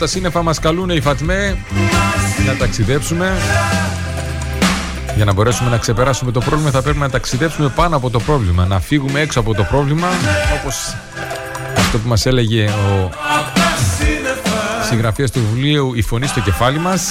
τα 0.01 0.07
σύννεφα 0.07 0.43
μας 0.43 0.59
καλούν 0.59 0.91
οι 0.91 1.01
Φατμέ 1.01 1.57
να 2.47 2.57
ταξιδέψουμε. 2.57 3.37
Για 5.17 5.25
να 5.25 5.33
μπορέσουμε 5.33 5.71
να 5.71 5.77
ξεπεράσουμε 5.77 6.33
το 6.33 6.41
πρόβλημα 6.41 6.71
θα 6.71 6.83
πρέπει 6.83 6.99
να 6.99 7.11
ταξιδέψουμε 7.11 7.69
πάνω 7.69 7.97
από 7.97 8.11
το 8.11 8.21
πρόβλημα. 8.21 8.67
Να 8.67 8.81
φύγουμε 8.81 9.21
έξω 9.21 9.41
από 9.41 9.55
το 9.55 9.63
πρόβλημα 9.63 10.09
όπως 10.61 10.97
αυτό 11.77 11.99
που 11.99 12.09
μας 12.09 12.27
έλεγε 12.27 12.65
ο 12.65 13.11
συγγραφέας 14.89 15.31
του 15.31 15.41
βιβλίου 15.53 15.95
«Η 15.95 16.03
φωνή 16.03 16.27
στο 16.27 16.41
κεφάλι 16.41 16.79
μας». 16.79 17.11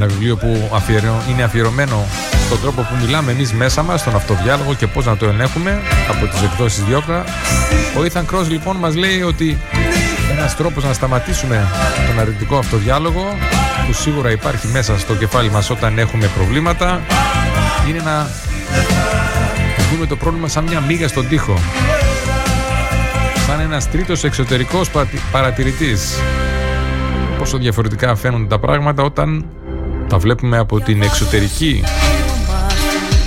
Ένα 0.00 0.06
βιβλίο 0.06 0.36
που 0.36 0.70
αφιερω... 0.74 1.22
είναι 1.30 1.42
αφιερωμένο 1.42 2.04
στον 2.46 2.60
τρόπο 2.60 2.80
που 2.82 2.96
μιλάμε 3.04 3.32
εμείς 3.32 3.52
μέσα 3.52 3.82
μας, 3.82 4.00
στον 4.00 4.14
αυτοδιάλογο 4.14 4.74
και 4.74 4.86
πώς 4.86 5.04
να 5.06 5.16
το 5.16 5.26
ελέγχουμε 5.26 5.80
από 6.08 6.26
τις 6.26 6.42
εκδόσεις 6.42 6.84
Διόκρα. 6.84 7.24
Ο 7.98 8.00
Ethan 8.12 8.34
Cross 8.34 8.48
λοιπόν 8.48 8.76
μας 8.76 8.94
λέει 8.96 9.22
ότι 9.22 9.58
ένας 10.30 10.56
τρόπος 10.56 10.84
να 10.84 10.92
σταματήσουμε 10.92 11.66
τον 12.06 12.18
αρνητικό 12.20 12.56
αυτοδιάλογο 12.58 13.36
που 13.86 13.92
σίγουρα 13.92 14.30
υπάρχει 14.30 14.66
μέσα 14.68 14.98
στο 14.98 15.14
κεφάλι 15.14 15.50
μας 15.50 15.70
όταν 15.70 15.98
έχουμε 15.98 16.26
προβλήματα 16.36 17.00
είναι 17.88 18.00
να 18.04 18.26
δούμε 19.92 20.06
το 20.06 20.16
πρόβλημα 20.16 20.48
σαν 20.48 20.64
μια 20.64 20.80
μίγα 20.80 21.08
στον 21.08 21.28
τοίχο 21.28 21.58
σαν 23.46 23.60
ένας 23.60 23.90
τρίτος 23.90 24.24
εξωτερικός 24.24 24.90
παρατη- 24.90 25.20
παρατηρητής 25.32 26.18
πόσο 27.38 27.58
διαφορετικά 27.58 28.16
φαίνονται 28.16 28.46
τα 28.46 28.58
πράγματα 28.58 29.02
όταν 29.02 29.44
τα 30.08 30.18
βλέπουμε 30.18 30.58
από 30.58 30.80
την 30.80 31.02
εξωτερική 31.02 31.84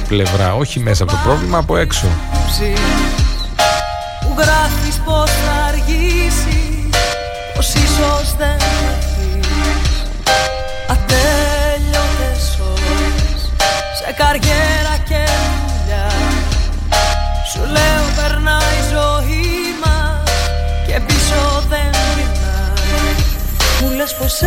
πλευρά 0.07 0.55
όχι 0.55 0.79
μέσα 0.79 1.03
από 1.03 1.11
το 1.11 1.17
πρόβλημα 1.23 1.57
από 1.57 1.77
έξω. 1.77 2.07
Που 4.21 4.35
γράφεις 4.37 5.01
πως 5.05 5.31
θα 5.31 5.63
αργήσει 5.67 6.89
Πως 7.55 7.73
ίσως 7.73 8.35
δεν 8.37 8.59
θα 8.59 8.91
έρθεις 8.95 10.05
Ατέλειωτες 10.87 12.59
ώρες 12.71 13.39
Σε 13.97 14.13
καριέρα 14.17 14.95
και 15.07 15.23
δουλειά. 15.67 16.11
Σου 17.51 17.59
λέω 17.59 18.03
περνάει 18.15 18.77
η 18.81 18.87
ζωή 18.93 19.75
μας 19.83 20.31
Και 20.87 20.99
πίσω 21.07 21.63
δεν 21.69 21.91
γυρνάει 22.15 23.15
Μου 23.81 23.97
λες 23.97 24.13
πως 24.19 24.39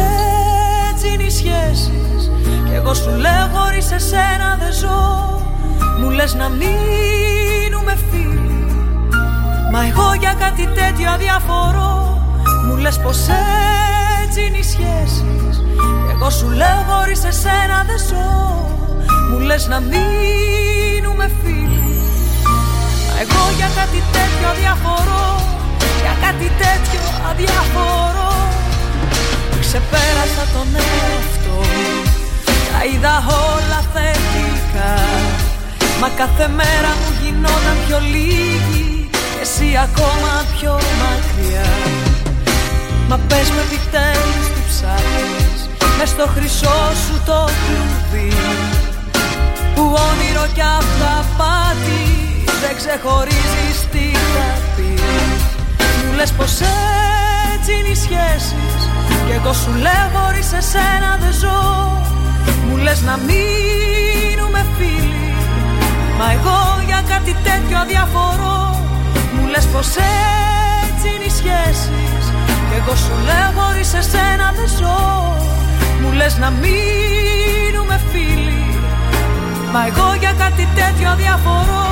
έτσι 1.05 1.17
είναι 1.17 1.23
οι 1.23 1.31
σχέσεις 1.31 2.31
Κι 2.65 2.75
εγώ 2.75 2.95
σου 2.95 3.11
λέω 3.11 3.47
χωρίς 3.55 3.93
εσένα 3.93 4.57
δεν 4.59 4.73
ζω 4.73 5.43
Μου 6.01 6.11
λες 6.11 6.35
να 6.35 6.49
μείνουμε 6.49 7.95
φίλοι 8.11 8.67
Μα 9.73 9.87
εγώ 9.87 10.15
για 10.21 10.35
κάτι 10.39 10.67
τέτοιο 10.67 11.11
αδιαφορώ. 11.11 12.23
Μου 12.67 12.77
λες 12.77 12.99
πως 12.99 13.19
έτσι 14.25 14.41
είναι 14.47 14.59
οι 14.59 14.63
σχέσεις. 14.63 15.57
Κι 16.07 16.13
εγώ 16.17 16.31
σου 16.31 16.51
λέω 16.51 16.81
χωρίς 16.89 17.25
εσένα 17.25 17.85
δεν 17.87 17.99
ζω 18.09 18.31
Μου 19.31 19.39
λες 19.39 19.69
να 19.69 19.81
μείνουμε 19.81 21.31
φίλοι 21.43 21.99
Μα 23.07 23.15
εγώ 23.23 23.43
για 23.57 23.69
κάτι 23.79 24.01
τέτοιο 24.17 24.49
αδιαφορώ. 24.53 25.27
Για 26.03 26.15
κάτι 26.25 26.49
τέτοιο 26.63 27.01
αδιαφορώ 27.31 28.24
Ξεπέρασα 29.77 30.45
τον 30.55 30.69
εαυτό 30.83 31.61
Τα 32.71 32.81
είδα 32.89 33.17
όλα 33.53 33.81
θετικά. 33.93 34.95
Μα 36.01 36.09
κάθε 36.21 36.49
μέρα 36.59 36.91
μου 36.99 37.11
γινόταν 37.21 37.77
πιο 37.87 37.99
λίγη 38.15 39.09
και 39.11 39.43
Εσύ 39.43 39.69
ακόμα 39.87 40.33
πιο 40.55 40.73
μακριά. 41.01 41.71
Μα 43.09 43.17
πες 43.29 43.49
με 43.55 43.63
επιτέλους 43.67 44.47
τι 44.55 44.61
ψάχνεις. 44.71 45.61
Μες 45.99 46.09
στο 46.09 46.27
χρυσό 46.35 46.81
σου 47.05 47.17
το 47.29 47.41
κλουβί. 47.63 48.33
Που 49.75 49.85
όνειρο 50.09 50.47
κι 50.57 50.65
αυταπάτη 50.81 52.05
Δεν 52.63 52.75
ξεχωρίζεις 52.81 53.79
τι 53.93 54.07
θα 54.35 54.49
πεις. 54.75 55.41
Μου 56.05 56.13
λες 56.19 56.31
πως 56.39 56.53
έτσι 57.67 57.79
είναι 57.79 57.93
οι 57.97 58.01
σχέσεις. 58.07 58.81
Κι 59.27 59.35
εγώ 59.39 59.53
σου 59.53 59.73
λέω 59.85 60.07
χωρίς 60.15 60.53
εσένα 60.61 61.11
δεν 61.23 61.33
ζω 61.43 61.63
Μου 62.67 62.77
λες 62.77 63.01
να 63.09 63.15
μείνουμε 63.27 64.61
φίλοι. 64.77 65.33
Μα 66.19 66.27
εγώ 66.37 66.59
για 66.89 67.01
κάτι 67.13 67.37
τέτοιο 67.47 67.77
αδιαφορώ. 67.79 68.59
Μου 69.35 69.47
λες 69.53 69.67
πως 69.73 69.89
έτσι 70.87 71.07
είναι 71.15 71.27
οι 71.31 71.35
σχέσεις. 71.41 72.25
Κι 72.69 72.77
εγώ 72.81 72.95
σου 73.05 73.15
λέω 73.29 73.51
χωρίς 73.59 73.95
εσένα 74.01 74.47
δεν 74.57 74.69
ζω 74.79 75.01
Μου 76.01 76.11
λες 76.19 76.35
να 76.43 76.49
μείνουμε 76.63 77.97
φίλοι. 78.11 78.65
Μα 79.73 79.81
εγώ 79.89 80.09
για 80.23 80.33
κάτι 80.43 80.65
τέτοιο 80.79 81.09
αδιαφορώ. 81.15 81.89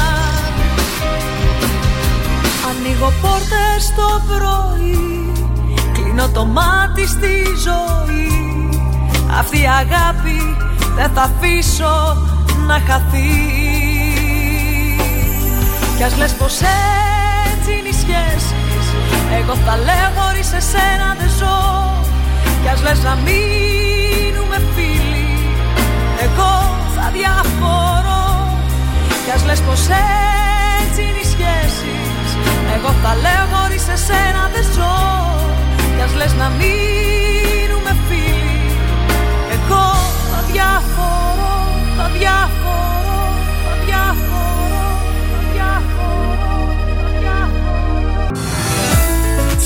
Ανοίγω 2.69 3.13
πόρτες 3.21 3.93
το 3.95 4.21
πρωί 4.27 5.31
Κλείνω 5.93 6.29
το 6.29 6.45
μάτι 6.45 7.07
στη 7.07 7.43
ζωή. 7.63 8.69
Αυτή 9.39 9.61
η 9.61 9.67
αγάπη 9.67 10.57
δεν 10.95 11.11
θα 11.13 11.21
αφήσω 11.21 12.17
να 12.67 12.73
χαθεί. 12.73 13.31
Κι 15.97 16.03
ας 16.03 16.17
λες 16.17 16.31
πως 16.31 16.59
έτσι 17.53 17.71
είναι 17.71 17.89
οι 17.89 17.93
σχέσεις. 17.93 18.87
Εγώ 19.39 19.55
θα 19.55 19.77
λέω 19.77 20.09
χωρίς 20.17 20.53
εσένα 20.53 21.15
δεν 21.19 21.29
ζω 21.39 21.59
Κι 22.61 22.69
ας 22.69 22.81
λες 22.81 23.03
να 23.03 23.15
μείνουμε 23.15 24.61
φίλοι. 24.75 24.96
Εγώ 24.96 24.96
θα 24.96 24.96
διαφορώ. 27.17 28.25
Κι 29.23 29.31
ας 29.35 29.43
λες 29.47 29.61
πως 29.67 29.81
έτσι 30.83 30.99
είναι 31.07 31.21
οι 31.23 31.29
σχέσεις. 31.33 32.27
Εγώ 32.75 32.91
θα 33.03 33.11
λέω 33.23 33.45
χωρίς 33.53 33.85
εσένα 33.95 34.41
δεν 34.53 34.65
ζω 34.75 34.97
Κι 35.95 36.03
ας 36.07 36.13
λες 36.19 36.33
να 36.41 36.47
μείνουμε 36.59 37.91
φίλοι. 38.07 38.71
Εγώ 39.55 39.85
θα 40.31 40.39
διαφορώ, 40.51 41.55
θα 41.97 42.05
διαφορώ, 42.17 42.66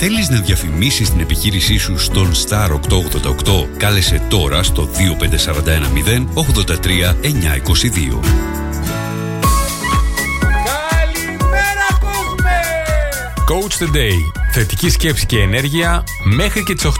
Θέλεις 0.03 0.29
να 0.29 0.39
διαφημίσεις 0.39 1.09
την 1.09 1.19
επιχείρησή 1.19 1.77
σου 1.77 1.97
στον 1.97 2.31
Star 2.47 2.69
888? 2.69 3.67
Κάλεσε 3.77 4.21
τώρα 4.29 4.63
στο 4.63 4.89
25410 4.93 6.27
83 6.33 7.15
922. 7.21 8.19
Coach 13.49 13.83
the 13.83 13.95
Day. 13.95 14.15
θετική 14.51 14.89
σκέψη 14.89 15.25
και 15.25 15.39
ενέργεια 15.39 16.03
μέχρι 16.23 16.63
και 16.63 16.73
τις 16.73 16.85
8. 16.85 16.91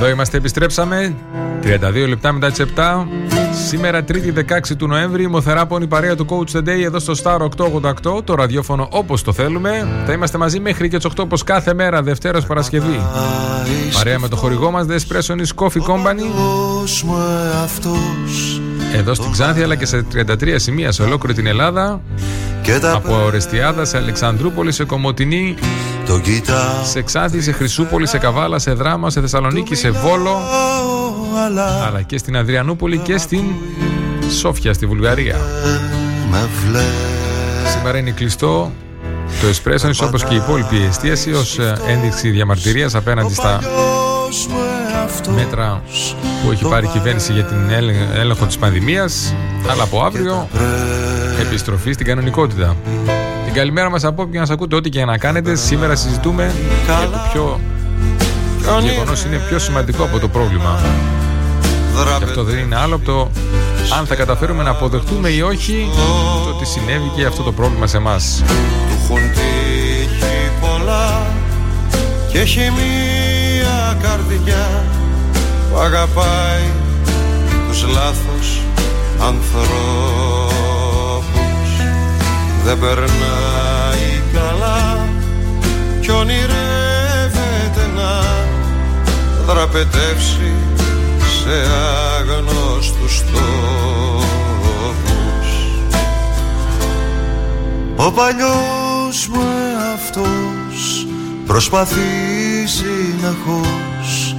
Εδώ 0.00 0.08
είμαστε, 0.08 0.36
επιστρέψαμε. 0.36 1.14
32 1.62 2.08
λεπτά 2.08 2.32
μετά 2.32 2.50
τις 2.50 2.58
7. 2.58 3.06
Σήμερα, 3.68 4.04
3η 4.08 4.32
16 4.32 4.76
του 4.76 4.86
Νοέμβρη, 4.86 5.22
η 5.22 5.26
Μοθεράπονη 5.26 5.86
παρέα 5.86 6.16
του 6.16 6.26
Coach 6.28 6.56
the 6.56 6.60
Day 6.60 6.82
εδώ 6.84 6.98
στο 6.98 7.14
Star 7.22 7.38
888, 8.16 8.24
το 8.24 8.34
ραδιόφωνο 8.34 8.88
όπως 8.90 9.22
το 9.22 9.32
θέλουμε. 9.32 9.88
Θα 10.06 10.12
είμαστε 10.12 10.38
μαζί 10.38 10.60
μέχρι 10.60 10.88
και 10.88 10.96
τις 10.96 11.06
8 11.06 11.10
όπως 11.18 11.44
κάθε 11.44 11.74
μέρα, 11.74 12.02
Δευτέρας 12.02 12.46
Παρασκευή. 12.46 13.00
Παρέα 13.92 14.18
με 14.18 14.28
το 14.28 14.36
χορηγό 14.36 14.70
μας, 14.70 14.86
The 14.88 14.94
Espresso 14.94 15.34
Coffee 15.54 15.82
Company. 15.82 16.24
Εδώ 18.94 19.14
στην 19.14 19.30
Ξάνθη 19.32 19.62
αλλά 19.62 19.74
και 19.74 19.86
σε 19.86 20.06
33 20.14 20.58
σημεία 20.58 20.92
σε 20.92 21.02
ολόκληρη 21.02 21.34
την 21.34 21.46
Ελλάδα. 21.46 22.00
Από 22.94 23.24
Ορεστιάδα 23.24 23.84
σε 23.84 23.96
Αλεξανδρούπολη, 23.96 24.72
σε 24.72 24.84
Κομωτινή, 24.84 25.54
σε 26.84 27.02
Ξάνθη, 27.02 27.40
σε 27.40 27.52
Χρυσούπολη, 27.52 28.06
σε 28.06 28.18
Καβάλα, 28.18 28.58
σε 28.58 28.72
Δράμα, 28.72 29.10
σε 29.10 29.20
Θεσσαλονίκη, 29.20 29.74
σε 29.74 29.90
Βόλο, 29.90 30.36
αλλά 31.86 32.02
και 32.02 32.18
στην 32.18 32.36
Αδριανούπολη 32.36 32.98
και 32.98 33.18
στην 33.18 33.44
Σόφια, 34.38 34.72
στη 34.72 34.86
Βουλγαρία. 34.86 35.36
Σήμερα 37.72 37.98
είναι 37.98 38.10
κλειστό 38.10 38.72
το 39.40 39.46
Espresso 39.48 40.06
όπως 40.06 40.24
και 40.24 40.34
η 40.34 40.36
υπόλοιπη 40.36 40.76
εστίαση 40.88 41.32
ως 41.32 41.58
ε, 41.58 41.76
ένδειξη 41.86 42.30
διαμαρτυρίας 42.30 42.94
απέναντι 42.94 43.34
στα 43.34 43.60
μέτρα 45.34 45.82
που 46.44 46.50
έχει 46.50 46.64
πάρει 46.64 46.86
η 46.86 46.88
κυβέρνηση 46.88 47.32
για 47.32 47.44
την 47.44 47.70
έλεγχο 48.14 48.46
της 48.46 48.58
πανδημίας. 48.58 49.34
Αλλά 49.70 49.82
από 49.82 50.02
αύριο 50.02 50.48
επιστροφή 51.40 51.92
στην 51.92 52.06
κανονικότητα. 52.06 52.76
Την 53.58 53.66
καλημέρα 53.66 53.90
μας 53.90 54.04
από 54.04 54.22
όποιον 54.22 54.40
να 54.40 54.46
σας 54.46 54.54
ακούτε 54.54 54.76
ό,τι 54.76 54.88
και 54.88 55.04
να 55.04 55.18
κάνετε. 55.18 55.54
Σήμερα 55.54 55.96
συζητούμε 55.96 56.54
για 56.84 57.08
το 57.10 57.18
πιο 57.32 57.60
γεγονός 58.80 59.24
είναι 59.24 59.40
πιο 59.48 59.58
σημαντικό 59.58 60.02
από 60.02 60.18
το 60.18 60.28
πρόβλημα. 60.28 60.80
Και 62.18 62.24
αυτό 62.24 62.42
δεν 62.42 62.58
είναι 62.58 62.76
άλλο 62.76 62.94
από 62.94 63.04
το 63.04 63.30
αν 63.98 64.06
θα 64.06 64.14
καταφέρουμε 64.14 64.62
να 64.62 64.70
αποδεχτούμε 64.70 65.28
ή 65.28 65.40
όχι 65.40 65.90
το 66.44 66.50
ότι 66.50 66.66
συνέβη 66.66 67.10
και 67.16 67.24
αυτό 67.24 67.42
το 67.42 67.52
πρόβλημα 67.52 67.86
σε 67.86 67.96
εμάς. 67.96 68.42
Του 68.46 68.94
έχουν 69.02 69.30
πολλά 70.60 71.26
και 72.32 72.38
έχει 72.38 72.60
μία 72.60 73.96
καρδιά 74.02 74.84
που 75.70 75.78
αγαπάει 75.78 76.70
τους 77.68 77.86
λάθος 77.86 78.60
ανθρώπους 79.20 80.08
δεν 82.64 82.78
περνάει 82.78 83.08
καλά 83.08 83.47
κι 86.08 86.14
ονειρεύεται 86.14 87.84
να 87.96 88.12
δραπετεύσει 89.46 90.52
σε 91.18 91.56
άγνωστους 92.18 93.22
τόπους. 93.32 95.48
Ο 97.96 98.12
παλιός 98.12 99.28
μου 99.32 99.46
αυτός 99.94 101.06
προσπαθεί 101.46 102.66
συνεχώς 102.66 104.36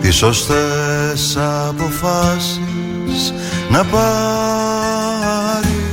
τις 0.00 0.16
σωστές 0.16 1.36
αποφάσεις 1.68 3.32
να 3.70 3.84
πάρει. 3.84 5.84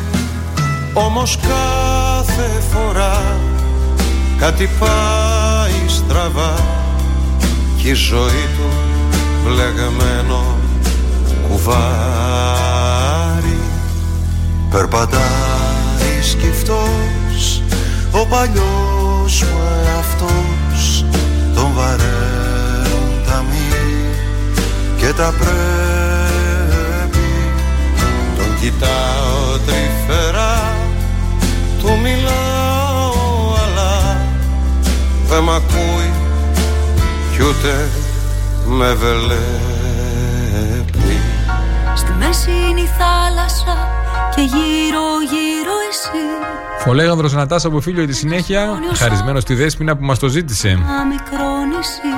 Όμως 0.94 1.40
κάθε 1.42 2.62
φορά 2.72 3.39
κάτι 4.40 4.70
πάει 4.80 5.88
στραβά 5.88 6.54
κι 7.78 7.90
η 7.90 7.94
ζωή 7.94 8.48
του 8.58 8.70
βλεγμένο 9.44 10.58
κουβάρι. 11.48 11.80
Περπατάει 14.70 16.22
σκυφτός 16.22 17.62
ο 18.12 18.26
παλιός 18.26 19.44
μου 19.44 19.62
εαυτός. 19.86 21.06
Τον 21.56 21.72
βαρέουν 21.76 23.24
τα 23.26 23.46
μη 23.50 23.70
και 24.98 25.14
τα 25.14 25.34
πρέπει. 25.38 25.60
Τον 28.38 28.60
κοιτάω 28.60 29.58
τρυφερά 29.66 30.74
του 31.80 31.90
μιλάω 32.04 32.40
αλλά 32.40 32.49
δεν 35.30 35.44
μ' 35.44 35.50
ακούει 35.50 36.12
κι 37.32 37.44
ούτε 37.44 37.90
με 38.66 38.94
βλέπει. 38.94 39.30
Στη 41.96 42.12
μέση 42.12 42.52
είναι 42.70 42.80
η 42.80 42.90
θάλασσα 42.98 43.88
και 44.36 44.42
γύρω 44.42 45.06
γύρω 45.30 45.76
εσύ. 45.90 46.24
Φολέγανδρος 46.78 47.34
Νατάς 47.34 47.66
από 47.66 47.82
φίλιο 47.82 48.06
τη 48.06 48.14
συνέχεια. 48.14 48.80
Χαρισμένος 48.94 49.42
στη 49.42 49.54
Δέσποινα 49.54 49.98
που 49.98 50.06
μας 50.06 50.20
το 50.20 50.28
ζήτησε. 50.28 50.70
Ένα 50.70 51.06
μικρό 51.06 51.66
νησί 51.66 52.16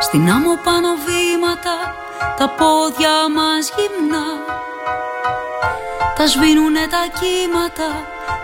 Στην 0.00 0.30
άμμο 0.30 0.54
πάνω 0.64 0.88
βήματα 1.06 1.76
Τα 2.38 2.48
πόδια 2.48 3.14
μας 3.36 3.72
γυμνά. 3.76 4.26
Τα 6.16 6.26
σβήνουνε 6.26 6.86
τα 6.90 7.02
κύματα 7.18 7.88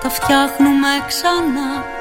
Τα 0.02 0.08
φτιάχνουμε 0.08 0.88
ξανά 1.06 1.94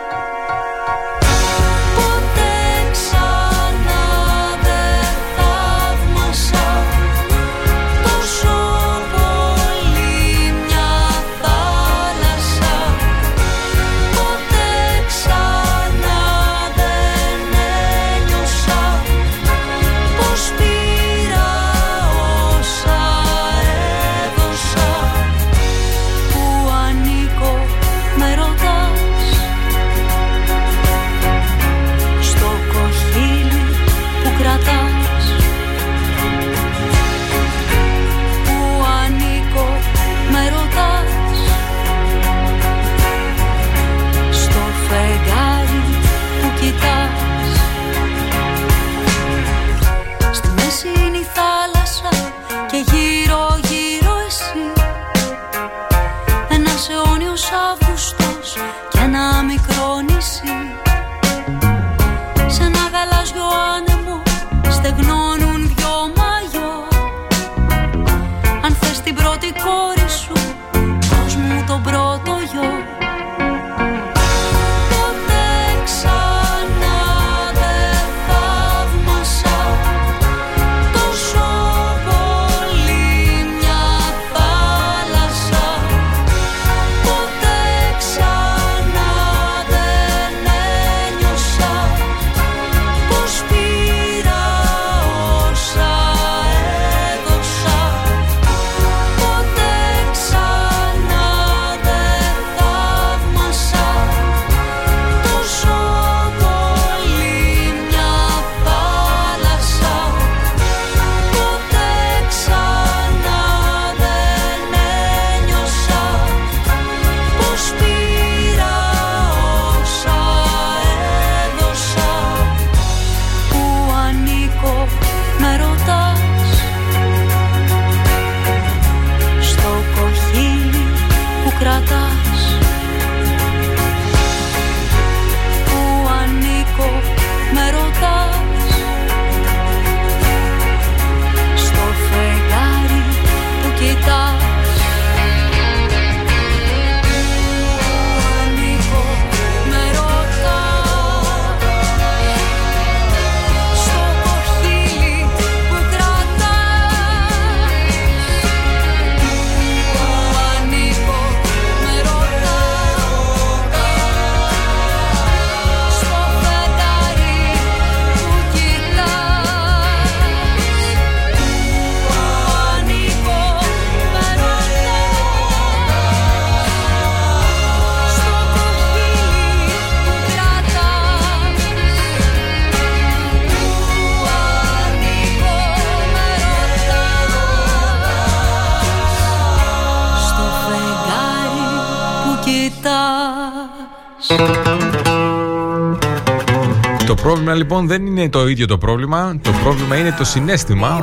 Το 197.05 197.13
πρόβλημα 197.15 197.53
λοιπόν 197.53 197.87
δεν 197.87 198.05
είναι 198.05 198.29
το 198.29 198.47
ίδιο 198.47 198.67
το 198.67 198.77
πρόβλημα. 198.77 199.35
Το 199.41 199.51
πρόβλημα 199.63 199.95
είναι 199.95 200.15
το 200.17 200.23
συνέστημα. 200.23 200.99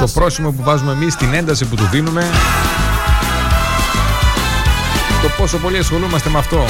Το 0.00 0.08
πρόσημο 0.14 0.50
που 0.50 0.62
βάζουμε 0.62 0.92
εμείς, 0.92 1.16
την 1.16 1.34
ένταση 1.34 1.64
που 1.64 1.74
του 1.74 1.88
δίνουμε. 1.90 2.24
Το 5.22 5.28
πόσο 5.36 5.58
πολύ 5.58 5.78
ασχολούμαστε 5.78 6.30
με 6.30 6.38
αυτό. 6.38 6.64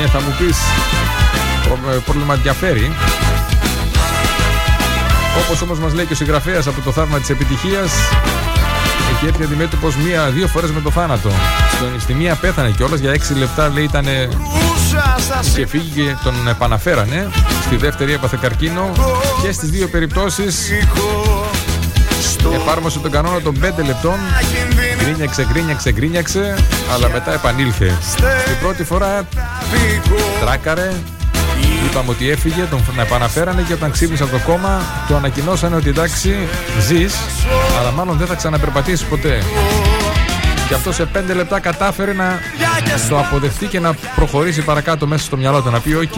Ναι, 0.00 0.06
θα 0.06 0.20
μου 0.20 0.34
πεις. 0.38 0.58
Πρόβλημα 2.04 2.34
διαφέρει. 2.34 2.92
Όπως 5.44 5.62
όμως 5.62 5.78
μας 5.78 5.94
λέει 5.94 6.06
και 6.06 6.12
ο 6.12 6.16
συγγραφέας 6.16 6.66
από 6.66 6.80
το 6.80 6.92
θαύμα 6.92 7.18
της 7.18 7.30
επιτυχίας, 7.30 7.92
έχει 9.20 9.28
έρθει 9.28 9.44
αντιμέτωπος 9.44 9.96
μία-δύο 9.96 10.46
φορές 10.46 10.70
με 10.70 10.80
το 10.80 10.90
θάνατο. 10.90 11.30
Στη 11.98 12.14
μία 12.14 12.34
πέθανε 12.34 12.70
κιόλας 12.76 13.00
για 13.00 13.10
6 13.10 13.34
λεπτά, 13.36 13.68
λέει 13.68 13.84
ήταν. 13.84 14.06
Είχε 15.44 15.66
φύγει 15.66 15.90
και 15.90 16.16
τον 16.24 16.48
επαναφέρανε. 16.48 17.28
Στη 17.64 17.76
δεύτερη 17.76 18.12
έπαθε 18.12 18.38
καρκίνο. 18.40 18.92
Και 19.42 19.52
στις 19.52 19.70
δύο 19.70 19.88
περιπτώσεις 19.88 20.70
εφάρμοσε 22.54 22.98
τον 22.98 23.10
κανόνα 23.10 23.40
των 23.40 23.54
5 23.60 23.84
λεπτών. 23.86 24.14
Γκρίνιαξε, 25.02 25.46
γκρίνιαξε, 25.52 25.92
γκρίνιαξε, 25.92 26.54
αλλά 26.94 27.08
μετά 27.08 27.32
επανήλθε. 27.32 27.98
Την 28.44 28.58
πρώτη 28.60 28.84
φορά 28.84 29.28
τράκαρε, 30.40 30.92
Είπαμε 31.86 32.10
ότι 32.10 32.30
έφυγε, 32.30 32.62
τον 32.70 32.82
επαναφέρανε 33.00 33.62
και 33.62 33.72
όταν 33.72 33.90
ξύπνησε 33.90 34.22
από 34.22 34.32
το 34.32 34.38
κόμμα 34.46 34.82
του 35.08 35.14
ανακοινώσανε 35.16 35.76
ότι 35.76 35.88
εντάξει, 35.88 36.48
ζεις, 36.80 37.14
αλλά 37.80 37.90
μάλλον 37.90 38.16
δεν 38.16 38.26
θα 38.26 38.34
ξαναπερπατήσεις 38.34 39.06
ποτέ. 39.06 39.42
Και 40.68 40.76
αυτό 40.76 40.92
σε 40.92 41.08
5 41.14 41.34
λεπτά 41.34 41.60
κατάφερε 41.60 42.12
να 42.12 42.38
το 43.08 43.18
αποδεχτεί 43.18 43.66
και 43.66 43.80
να 43.80 43.94
προχωρήσει 44.14 44.62
παρακάτω 44.62 45.06
μέσα 45.06 45.24
στο 45.24 45.36
μυαλό 45.36 45.62
του. 45.62 45.70
Να 45.70 45.80
πει: 45.80 45.94
Οκ, 45.94 46.16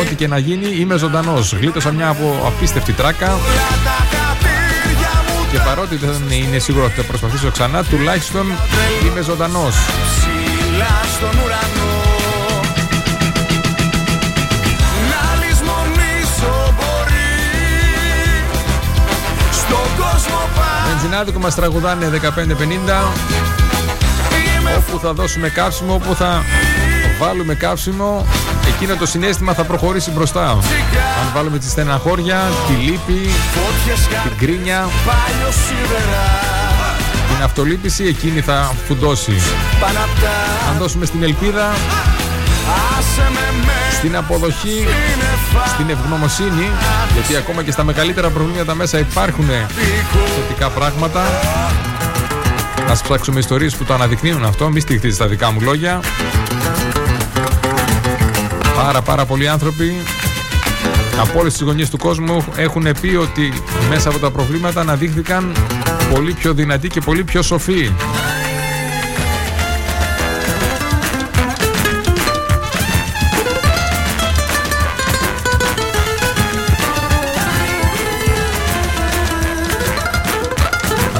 ό,τι 0.00 0.14
και 0.14 0.28
να 0.28 0.38
γίνει, 0.38 0.68
είμαι 0.78 0.96
ζωντανός. 0.96 1.52
Γλίτωσα 1.52 1.92
μια 1.92 2.08
από 2.08 2.42
απίστευτη 2.46 2.92
τράκα. 2.92 3.38
Και 5.52 5.58
παρότι 5.64 5.96
δεν 5.96 6.10
είναι 6.30 6.58
σίγουρο 6.58 6.84
ότι 6.84 6.94
θα 6.94 7.02
προσπαθήσω 7.02 7.50
ξανά, 7.50 7.84
τουλάχιστον 7.84 8.46
είμαι 9.06 9.20
ζωντανός. 9.20 9.74
Βενζινάδικο 21.06 21.38
μας 21.38 21.54
τραγουδάνε 21.54 22.10
15-50 22.10 22.18
Όπου 24.76 24.98
θα 24.98 25.12
δώσουμε 25.12 25.48
καύσιμο 25.48 25.94
Όπου 25.94 26.14
θα 26.14 26.44
βάλουμε 27.18 27.54
καύσιμο 27.54 28.26
Εκείνο 28.74 28.96
το 28.96 29.06
συνέστημα 29.06 29.52
θα 29.52 29.64
προχωρήσει 29.64 30.10
μπροστά. 30.10 30.50
Αν 30.50 31.30
βάλουμε 31.34 31.58
τη 31.58 31.68
στεναχώρια 31.68 32.40
Τη 32.66 32.72
λύπη 32.72 33.30
Την 34.22 34.38
κρίνια 34.38 34.88
Την 37.34 37.44
αυτολύπηση 37.44 38.04
Εκείνη 38.04 38.40
θα 38.40 38.74
φουντώσει. 38.86 39.36
Αν 40.70 40.78
δώσουμε 40.78 41.06
στην 41.06 41.22
ελπίδα 41.22 41.72
στην 43.92 44.16
αποδοχή, 44.16 44.86
στην 45.66 45.90
ευγνωμοσύνη, 45.90 46.70
γιατί 47.12 47.36
ακόμα 47.36 47.62
και 47.62 47.70
στα 47.70 47.84
μεγαλύτερα 47.84 48.28
προβλήματα 48.28 48.74
μέσα 48.74 48.98
υπάρχουν 48.98 49.48
θετικά 50.36 50.68
πράγματα. 50.68 51.22
Α 52.90 52.92
ψάξουμε 53.02 53.38
ιστορίες 53.38 53.76
που 53.76 53.84
το 53.84 53.94
αναδεικνύουν 53.94 54.44
αυτό, 54.44 54.68
μη 54.70 54.80
στηχτείτε 54.80 55.14
στα 55.14 55.26
δικά 55.26 55.50
μου 55.50 55.60
λόγια. 55.60 56.00
Πάρα 58.76 59.02
πάρα 59.02 59.24
πολλοί 59.24 59.48
άνθρωποι 59.48 60.02
από 61.20 61.38
όλες 61.38 61.52
τις 61.52 61.62
γωνιέ 61.62 61.88
του 61.88 61.98
κόσμου 61.98 62.44
έχουν 62.56 62.86
πει 63.00 63.16
ότι 63.16 63.52
μέσα 63.88 64.08
από 64.08 64.18
τα 64.18 64.30
προβλήματα 64.30 64.80
αναδείχθηκαν 64.80 65.52
πολύ 66.14 66.32
πιο 66.32 66.54
δυνατοί 66.54 66.88
και 66.88 67.00
πολύ 67.00 67.24
πιο 67.24 67.42
σοφοί. 67.42 67.92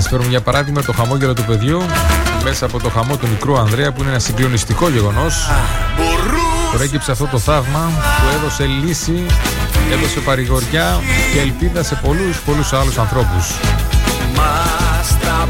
Φέρουμε 0.09 0.29
για 0.29 0.41
παράδειγμα 0.41 0.83
το 0.83 0.93
χαμόγελο 0.93 1.33
του 1.33 1.45
παιδιού 1.45 1.83
μέσα 2.45 2.67
από 2.67 2.81
το 2.81 2.89
χαμό 2.89 3.17
του 3.17 3.29
μικρού 3.29 3.59
Ανδρέα 3.59 3.93
που 3.93 4.01
είναι 4.01 4.11
ένα 4.11 4.19
συγκλονιστικό 4.19 4.89
γεγονός. 4.89 5.49
Προέκυψε 6.73 7.11
αυτό 7.11 7.27
το 7.27 7.39
θαύμα 7.39 7.91
που 7.97 8.37
έδωσε 8.39 8.65
λύση 8.65 9.27
έδωσε 9.93 10.21
παρηγοριά 10.21 11.01
και 11.33 11.41
ελπίδα 11.41 11.83
σε 11.83 12.01
πολλούς 12.05 12.41
πολλούς 12.41 12.73
άλλους 12.73 12.99
ανθρώπους. 12.99 13.55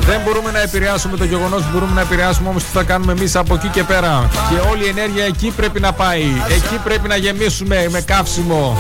Δεν 0.01 0.21
μπορούμε 0.25 0.51
να 0.51 0.61
επηρεάσουμε 0.61 1.17
το 1.17 1.25
γεγονός 1.25 1.63
που 1.63 1.69
μπορούμε 1.73 1.93
να 1.93 2.01
επηρεάσουμε 2.01 2.49
όμως 2.49 2.63
τι 2.63 2.71
θα 2.73 2.83
κάνουμε 2.83 3.13
εμείς 3.13 3.37
από 3.37 3.55
εκεί 3.55 3.69
και 3.69 3.83
πέρα. 3.85 4.29
Και 4.51 4.69
όλη 4.71 4.85
η 4.85 4.89
ενέργεια 4.89 5.25
εκεί 5.25 5.53
πρέπει 5.57 5.81
να 5.81 5.93
πάει. 5.93 6.25
Εκεί 6.49 6.81
πρέπει 6.85 7.09
να 7.09 7.17
γεμίσουμε 7.17 7.87
με 7.91 8.01
καύσιμο 8.01 8.79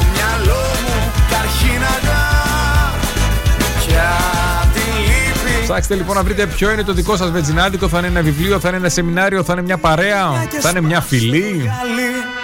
Ψάξτε 5.68 5.94
λοιπόν 5.94 6.16
να 6.16 6.22
βρείτε 6.22 6.46
ποιο 6.46 6.70
είναι 6.72 6.82
το 6.82 6.92
δικό 6.92 7.16
σας 7.16 7.30
βενζινάδικο. 7.30 7.88
Θα 7.88 7.98
είναι 7.98 8.06
ένα 8.06 8.22
βιβλίο, 8.22 8.60
θα 8.60 8.68
είναι 8.68 8.76
ένα 8.76 8.88
σεμινάριο, 8.88 9.44
θα 9.44 9.52
είναι 9.52 9.62
μια 9.62 9.78
παρέα, 9.78 10.48
θα 10.60 10.70
είναι 10.70 10.80
μια 10.80 11.00
φιλή. 11.00 11.70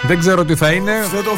Δεν 0.03 0.19
ξέρω 0.19 0.45
τι 0.45 0.55
θα 0.55 0.71
είναι. 0.71 0.93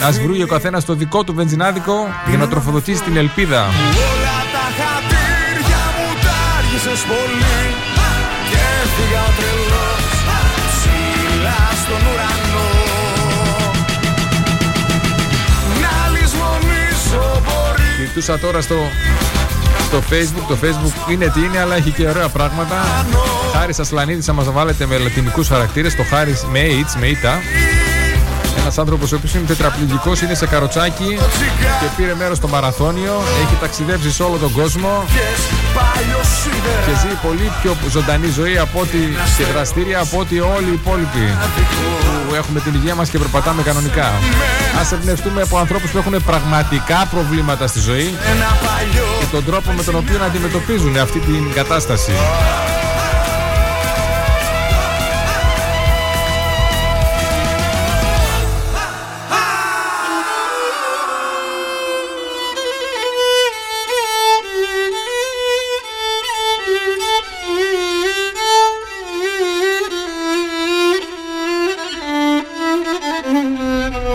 Α 0.07 0.11
βρούει 0.23 0.43
ο 0.43 0.47
καθένας 0.47 0.85
το 0.85 0.95
δικό 0.95 1.25
του 1.25 1.35
βενζινάδικο 1.35 1.95
για 2.29 2.39
να 2.39 2.49
τροφοδοτήσει 2.49 3.03
την 3.03 3.17
ελπίδα. 3.17 3.61
Όλα 3.63 4.39
τα 4.55 4.67
χατήρια 4.79 5.83
μου 5.97 6.09
τα 6.25 6.91
πολύ 7.11 7.61
και 8.51 8.61
έφυγα 8.83 9.25
τρελός 9.39 10.05
ψηλά 10.69 11.63
στον 11.83 12.01
ουρανό. 12.11 12.71
Να 15.83 16.19
λησμονήσω 16.19 17.43
μπορεί. 17.45 18.07
Κοιτούσα 18.07 18.39
τώρα 18.39 18.61
στο 18.61 18.77
στο 19.95 20.03
facebook. 20.11 20.45
Το 20.49 20.59
facebook 20.63 21.11
είναι 21.11 21.31
τι 21.35 21.41
είναι, 21.41 21.61
αλλά 21.61 21.77
έχει 21.77 21.91
και 21.91 22.09
ωραία 22.09 22.29
πράγματα. 22.29 22.83
Χάρη 23.53 23.75
Ασλανίδη, 23.79 24.23
να 24.27 24.33
μα 24.33 24.43
βάλετε 24.43 24.87
με 24.87 24.99
λατινικούς 24.99 25.49
χαρακτήρες. 25.49 25.97
Το 25.97 26.03
χάρης 26.03 26.45
με 26.45 26.61
H, 26.61 26.99
με 27.01 27.07
ΙΤΑ. 27.07 27.41
Ένας 28.59 28.79
άνθρωπος 28.79 29.13
ο 29.13 29.17
οποίος 29.17 29.35
είναι 29.35 29.47
τετραπληγικός, 29.47 30.21
είναι 30.21 30.35
σε 30.35 30.47
καροτσάκι 30.47 31.19
και 31.81 31.87
πήρε 31.97 32.15
μέρος 32.15 32.37
στο 32.37 32.49
μαραθώνιο. 32.49 33.23
Έχει 33.45 33.57
ταξιδέψει 33.61 34.13
σε 34.13 34.23
όλο 34.23 34.37
τον 34.37 34.53
κόσμο 34.53 35.05
και 36.87 36.93
ζει 37.01 37.15
πολύ 37.27 37.53
πιο 37.63 37.77
ζωντανή 37.91 38.27
ζωή 38.27 38.59
από 38.59 38.81
ό,τι 38.81 38.99
και 39.37 39.45
δραστήρια 39.53 40.01
από 40.01 40.19
ό,τι 40.19 40.41
όλοι 40.41 40.69
οι 40.71 40.73
υπόλοιποι 40.73 41.37
που 42.29 42.35
έχουμε 42.35 42.61
την 42.61 42.75
υγεία 42.75 42.95
μας 42.95 43.09
και 43.09 43.19
περπατάμε 43.19 43.63
κανονικά. 43.63 44.07
Α 44.81 44.83
εμπνευστούμε 44.93 45.43
από 45.43 45.59
ανθρώπους 45.59 45.91
που 45.91 45.99
έχουν 45.99 46.25
πραγματικά 46.25 47.09
προβλήματα 47.11 47.67
στη 47.67 47.81
ζωή 47.81 48.15
και 49.19 49.27
τον 49.31 49.45
τρόπο 49.45 49.73
με 49.73 49.83
τον 49.83 49.95
οποίο 49.95 50.19
να 50.19 50.25
αντιμετωπίζουν 50.25 50.97
αυτή 50.97 51.19
την 51.19 51.53
κατάσταση. 51.55 52.13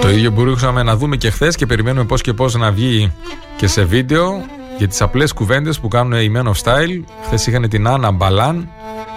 Το 0.09 0.15
ίδιο 0.15 0.31
μπορούσαμε 0.31 0.83
να 0.83 0.95
δούμε 0.95 1.15
και 1.15 1.29
χθες 1.29 1.55
και 1.55 1.65
περιμένουμε 1.65 2.05
πώς 2.05 2.21
και 2.21 2.33
πώς 2.33 2.55
να 2.55 2.71
βγει 2.71 3.11
και 3.57 3.67
σε 3.67 3.83
βίντεο 3.83 4.45
για 4.77 4.87
τις 4.87 5.01
απλές 5.01 5.33
κουβέντες 5.33 5.79
που 5.79 5.87
κάνουν 5.87 6.19
οι 6.19 6.31
Men 6.35 6.43
of 6.43 6.51
Style. 6.63 7.03
Χθες 7.25 7.47
είχαν 7.47 7.69
την 7.69 7.87
Άννα 7.87 8.11
Μπαλάν, 8.11 8.69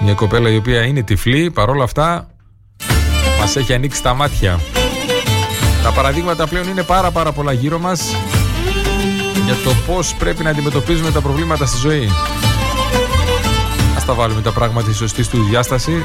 μια 0.05 0.15
κοπέλα 0.15 0.51
η 0.51 0.57
οποία 0.57 0.83
είναι 0.83 1.03
τυφλή, 1.03 1.51
παρόλα 1.51 1.85
αυτά 1.85 2.29
μας 3.41 3.57
έχει 3.57 3.75
ανοίξει 3.75 4.03
τα 4.03 4.15
μάτια. 4.15 4.61
Τα 5.83 5.91
παραδείγματα 5.91 6.47
πλέον 6.47 6.69
είναι 6.69 6.83
πάρα 6.83 7.11
πάρα 7.11 7.33
πολλά 7.33 7.53
γύρω 7.53 7.79
μας 7.79 8.17
για 9.45 9.55
το 9.65 9.71
πώς 9.87 10.15
πρέπει 10.15 10.43
να 10.43 10.51
αντιμετωπίζουμε 10.51 11.11
τα 11.11 11.21
προβλήματα 11.21 11.67
στη 11.67 11.79
ζωή. 11.79 12.09
Α 13.97 14.05
τα 14.07 14.15
βάλουμε 14.15 14.41
τα 14.41 14.53
πράγματα 14.53 14.87
στη 14.87 14.95
σωστή 14.95 15.29
του 15.29 15.43
διάσταση 15.43 16.05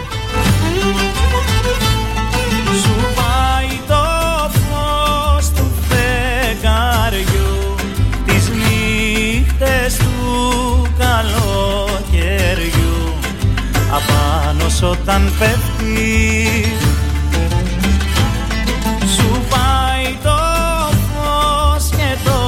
όταν 14.81 15.31
πέφτεις. 15.39 16.81
Σου 19.15 19.41
πάει 19.49 20.17
το 20.23 20.39
φως 21.07 21.89
και 21.89 22.17
το 22.23 22.39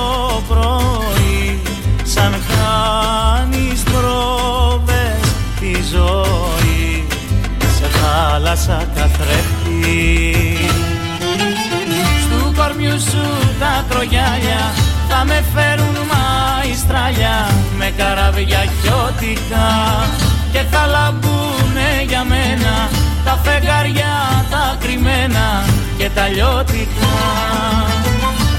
πρωί 0.47 1.61
σαν 2.03 2.35
χάνεις 2.47 3.83
τρόπες 3.83 5.19
τη 5.59 5.71
ζωή 5.91 7.07
σε 7.77 7.85
θάλασσα 7.85 8.87
καθρέφτη. 8.95 10.57
Στου 12.23 12.53
κορμιού 12.55 12.99
σου 12.99 13.23
τα 13.59 13.85
κρογιάλια 13.89 14.73
θα 15.09 15.25
με 15.25 15.43
φέρουν 15.53 15.95
μαϊστράλια 16.11 17.49
με 17.77 17.93
καραβιά 17.97 18.63
χιωτικά 18.81 19.69
και 20.51 20.61
θα 20.71 20.85
λαμπούνε 20.85 21.89
για 22.07 22.23
μένα 22.23 22.89
τα 23.25 23.39
φεγγαριά 23.43 24.45
τα 24.49 24.77
κρυμμένα 24.79 25.65
και 25.97 26.09
τα 26.15 26.27
λιώτικα. 26.27 27.13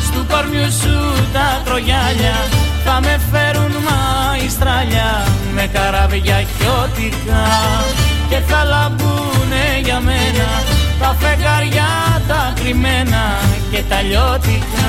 Στου 0.07 0.27
κορμιού 0.31 0.71
σου 0.81 0.97
τα 1.33 1.61
κρογιάλια 1.65 2.37
θα 2.85 3.01
με 3.01 3.21
φέρουν 3.31 3.73
μαϊστράλια 3.87 5.11
με 5.55 5.67
καραβιά 5.73 6.39
χιώτικα. 6.57 7.43
Και 8.29 8.39
θα 8.49 8.65
λαμπούνε 8.65 9.65
για 9.85 10.01
μένα 10.01 10.49
τα 11.01 11.17
φεγγαριά 11.21 11.91
τα 12.29 12.53
κρυμμένα 12.61 13.23
και 13.71 13.83
τα 13.89 14.01
λιώτικα 14.03 14.89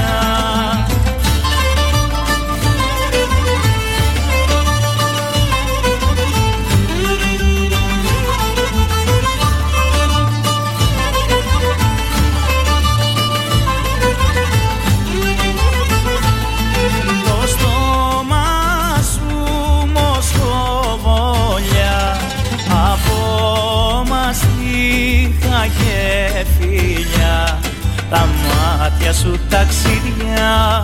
τα 28.11 28.27
μάτια 28.43 29.13
σου 29.13 29.39
ταξίδια. 29.49 30.83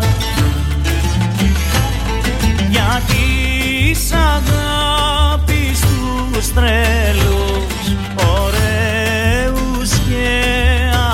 Για 2.69 3.01
της 3.07 4.11
αγάπης 4.11 5.79
τους 5.79 6.53
τρέλους 6.53 7.83
ωραίους 8.15 9.89
και 9.89 10.29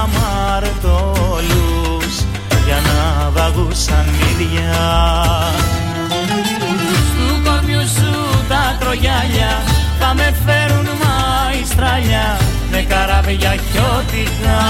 αμαρτωλούς 0.01 1.05
για 2.65 2.79
να 2.85 3.29
βαγούσαν 3.29 4.05
ίδια. 4.07 4.83
Στου 7.09 7.27
κορμιού 7.43 7.81
σου 7.81 8.13
τα 8.47 8.63
κρογιάλια 8.79 9.51
θα 9.99 10.13
με 10.13 10.33
φέρουν 10.45 10.87
μαϊστράλια 11.03 12.39
με 12.71 12.81
καράβια 12.81 13.55
χιώτικα 13.71 14.61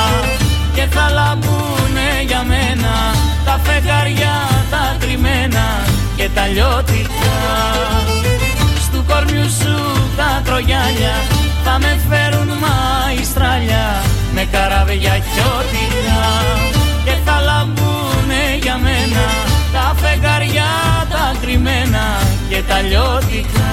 και 0.76 0.86
θα 0.96 1.10
λαμπούνε 1.10 2.10
για 2.28 2.44
μένα 2.44 2.94
τα 3.46 3.60
φεγγαριά 3.64 4.36
τα 4.72 4.96
κρυμμένα 5.00 5.66
και 6.16 6.30
τα 6.36 6.48
λιώτικα 6.48 7.38
Στου 8.86 9.04
κορμιού 9.08 9.50
σου 9.60 9.78
τα 10.18 10.42
κρογιάλια 10.46 11.16
θα 11.64 11.80
με 11.80 12.00
φέρουν 12.10 12.50
μαϊστράλια 12.64 13.86
με 14.34 14.48
καράβια 14.52 15.16
χιώτικα 15.30 16.22
και 17.06 17.16
θα 17.26 17.40
λαμπούνε 17.40 18.44
για 18.62 18.78
μένα 18.78 19.26
τα 19.74 19.96
φεγγαριά 20.02 20.72
τα 21.10 21.36
κρυμμένα 21.42 22.06
και 22.50 22.62
τα 22.68 22.82
λιώτικα 22.82 23.72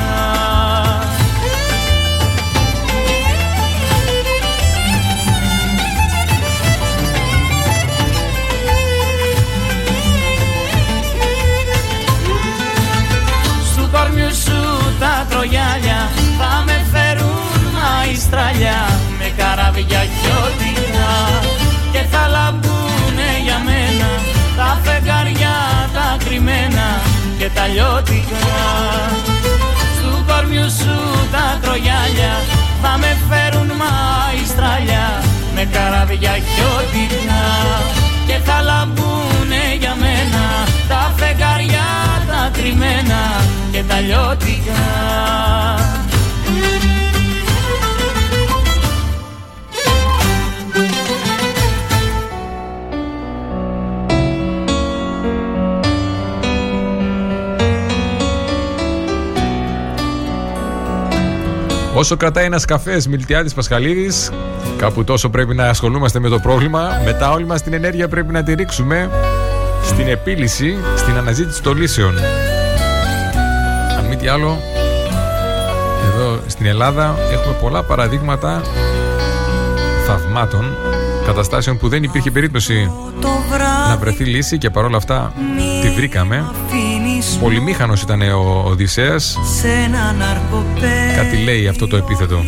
μαϊστράλια 18.30 18.78
με 19.18 19.28
καράβια 19.38 20.02
χιώτικα 20.16 21.10
και 21.92 22.02
θα 22.10 22.22
λαμπούνε 22.34 23.30
για 23.42 23.58
μένα 23.68 24.10
τα 24.56 24.80
φεγγαριά 24.84 25.56
τα 25.94 26.16
κρυμμένα 26.24 26.86
και 27.38 27.48
τα 27.54 27.66
λιώτικα. 27.66 28.46
Στου 29.96 30.12
κορμιού 30.28 30.70
σου 30.80 30.96
τα 31.34 31.58
τρογιάλια 31.62 32.34
θα 32.82 32.92
με 33.02 33.10
φέρουν 33.28 33.70
μαϊστράλια 33.80 35.06
με 35.54 35.64
καράβια 35.74 36.34
χιώτικα 36.50 37.42
και 38.26 38.36
θα 38.46 38.60
λαμπούνε 38.60 39.62
για 39.78 39.94
μένα 40.02 40.44
τα 40.88 41.12
φεγγαριά 41.16 41.88
τα 42.28 42.50
κρυμμένα 42.52 43.20
και 43.72 43.82
τα 43.88 44.00
λιώτικα 44.00 44.80
Όσο 62.00 62.16
κρατάει 62.16 62.44
ένα 62.44 62.60
καφές 62.66 63.06
Μιλτιάδης 63.06 63.54
Πασχαλίδης, 63.54 64.30
κάπου 64.76 65.04
τόσο 65.04 65.28
πρέπει 65.28 65.54
να 65.54 65.68
ασχολούμαστε 65.68 66.18
με 66.18 66.28
το 66.28 66.38
πρόβλημα. 66.38 67.00
Μετά, 67.04 67.30
όλη 67.30 67.46
μας 67.46 67.62
την 67.62 67.72
ενέργεια 67.72 68.08
πρέπει 68.08 68.32
να 68.32 68.42
τη 68.42 68.54
ρίξουμε 68.54 69.10
στην 69.84 70.08
επίλυση, 70.08 70.76
στην 70.96 71.16
αναζήτηση 71.16 71.62
των 71.62 71.76
λύσεων. 71.76 72.14
Αν 73.98 74.04
μη 74.04 74.16
τι 74.16 74.28
άλλο, 74.28 74.58
εδώ 76.12 76.40
στην 76.46 76.66
Ελλάδα 76.66 77.16
έχουμε 77.32 77.54
πολλά 77.60 77.82
παραδείγματα 77.82 78.62
θαυμάτων, 80.06 80.76
καταστάσεων 81.26 81.78
που 81.78 81.88
δεν 81.88 82.02
υπήρχε 82.02 82.30
περίπτωση 82.30 82.90
να 83.90 83.96
βρεθεί 83.96 84.24
λύση 84.24 84.58
και 84.58 84.70
παρόλα 84.70 84.96
αυτά 84.96 85.32
τη 85.82 85.90
βρήκαμε. 85.90 86.44
Πολυμήχανος 87.40 88.02
ήταν 88.02 88.20
ο 88.20 88.62
Οδυσσέας 88.66 89.38
σε 89.60 89.68
ένα 89.68 90.12
ναρκοπέ 90.12 91.14
Κάτι 91.16 91.36
λέει 91.36 91.68
αυτό 91.68 91.86
το 91.86 91.96
επίθετο. 91.96 92.44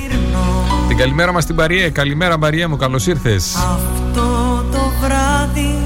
Την 0.89 0.97
καλημέρα 0.97 1.33
μας 1.33 1.43
στην 1.43 1.55
Παριέ. 1.55 1.91
Καλημέρα 1.91 2.39
Μαρία 2.39 2.69
μου, 2.69 2.77
καλώς 2.77 3.07
ήρθες. 3.07 3.55
Αυτό 3.55 4.65
το 4.73 4.93
βράδυ 5.01 5.79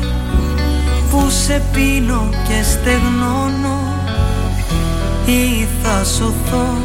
που 1.10 1.30
σε 1.30 1.62
πίνω 1.72 2.28
και 2.48 2.62
στεγνώνω 2.62 3.78
ή 5.26 5.66
θα 5.82 6.04
σωθώ 6.04 6.76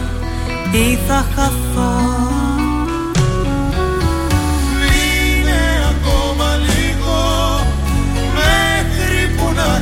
ή 0.71 0.97
θα 1.07 1.25
χαθώ 1.35 2.40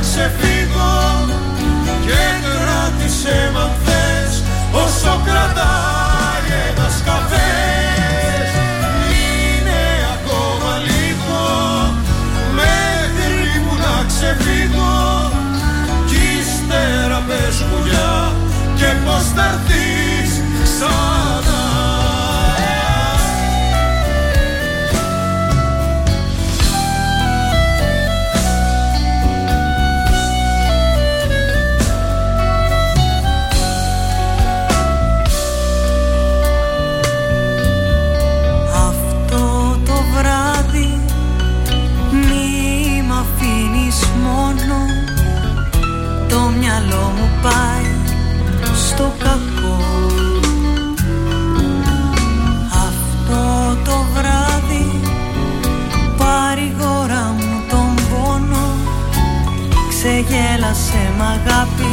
ξεφύγω 0.04 0.94
και 2.06 2.22
κράτησε 2.44 3.36
μ' 3.52 3.58
αν 3.64 3.72
θες. 3.84 4.32
Όσο 4.84 5.12
κρατάει 5.26 6.48
ένας 6.68 6.96
καφές 7.08 8.50
Είναι 9.22 9.82
ακόμα 10.16 10.72
λίγο. 10.88 11.42
Μέχρι 12.58 13.52
που 13.64 13.74
να 13.84 13.94
ξεφύγω 14.10 14.96
κι 16.08 16.20
ύστερα 16.40 17.20
πες 17.28 17.56
μου 17.68 17.78
για 17.88 18.32
και 18.78 18.90
πως 19.04 19.24
θα 19.34 19.44
έρθεις 19.52 20.30
στο 49.00 49.12
κακό. 49.18 49.76
Αυτό 52.86 53.42
το 53.84 53.96
βράδυ 54.14 55.00
παρηγορά 56.18 57.34
μου 57.38 57.62
τον 57.70 57.94
πόνο 58.10 58.66
Ξεγέλασε 59.88 61.12
μ' 61.18 61.22
αγάπη 61.22 61.89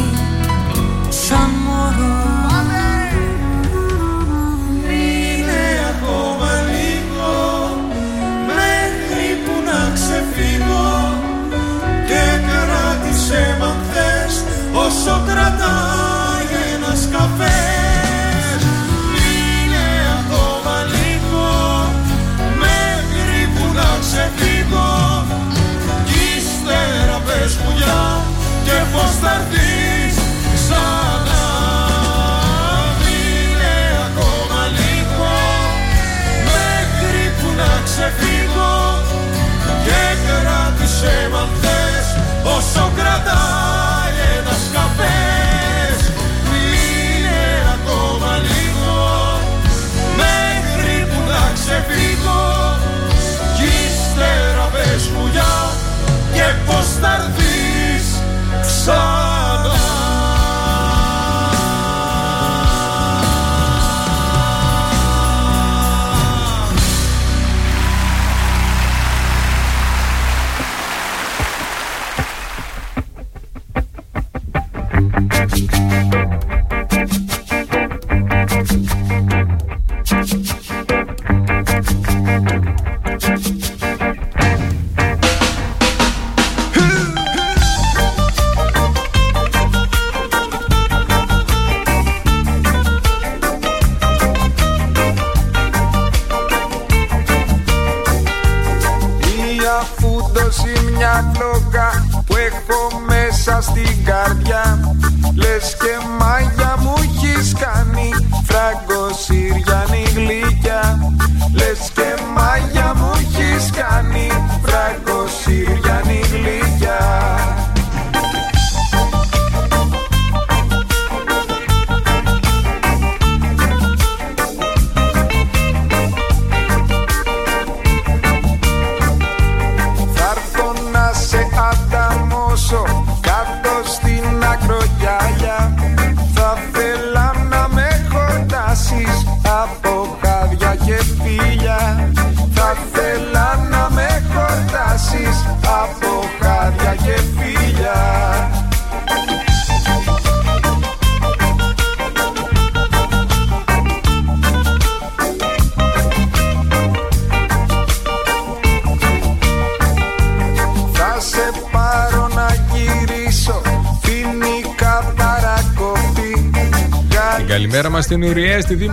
song. 58.87 59.26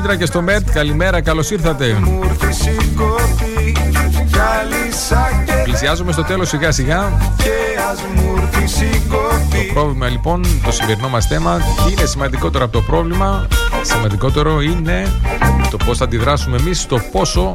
Ουριέ, 0.04 0.16
στη 0.16 0.16
Δήμητρα 0.16 0.16
και 0.16 0.26
στο 0.26 0.42
ΜΕΤ. 0.42 0.70
Καλημέρα, 0.74 1.20
καλώς 1.20 1.50
ήρθατε. 1.50 1.92
Μούρθη 1.92 2.52
σηκώτη 2.52 3.72
Καλύσα 4.30 5.42
και 5.46 5.52
Πλησιάζουμε 5.64 6.12
στο 6.12 6.24
τέλος 6.24 6.48
σιγά 6.48 6.72
σιγά. 6.72 7.12
και 7.36 7.50
ας 7.90 8.02
μου 8.14 8.34
έρθει 8.36 8.66
σηκώτη 8.66 9.70
Πρόβλημα 9.74 10.08
λοιπόν, 10.08 10.44
το 10.64 10.72
σημερινό 10.72 11.08
μας 11.08 11.26
θέμα, 11.26 11.58
τι 11.58 11.92
είναι 11.92 12.04
σημαντικότερο 12.04 12.64
από 12.64 12.72
το 12.72 12.80
πρόβλημα; 12.80 13.46
Σημαντικότερο 13.82 14.60
είναι 14.60 15.12
το 15.70 15.76
πώς 15.76 15.98
θα 15.98 16.04
αντιδράσουμε 16.04 16.56
εμείς, 16.56 16.86
το 16.86 16.98
πόσο 17.12 17.52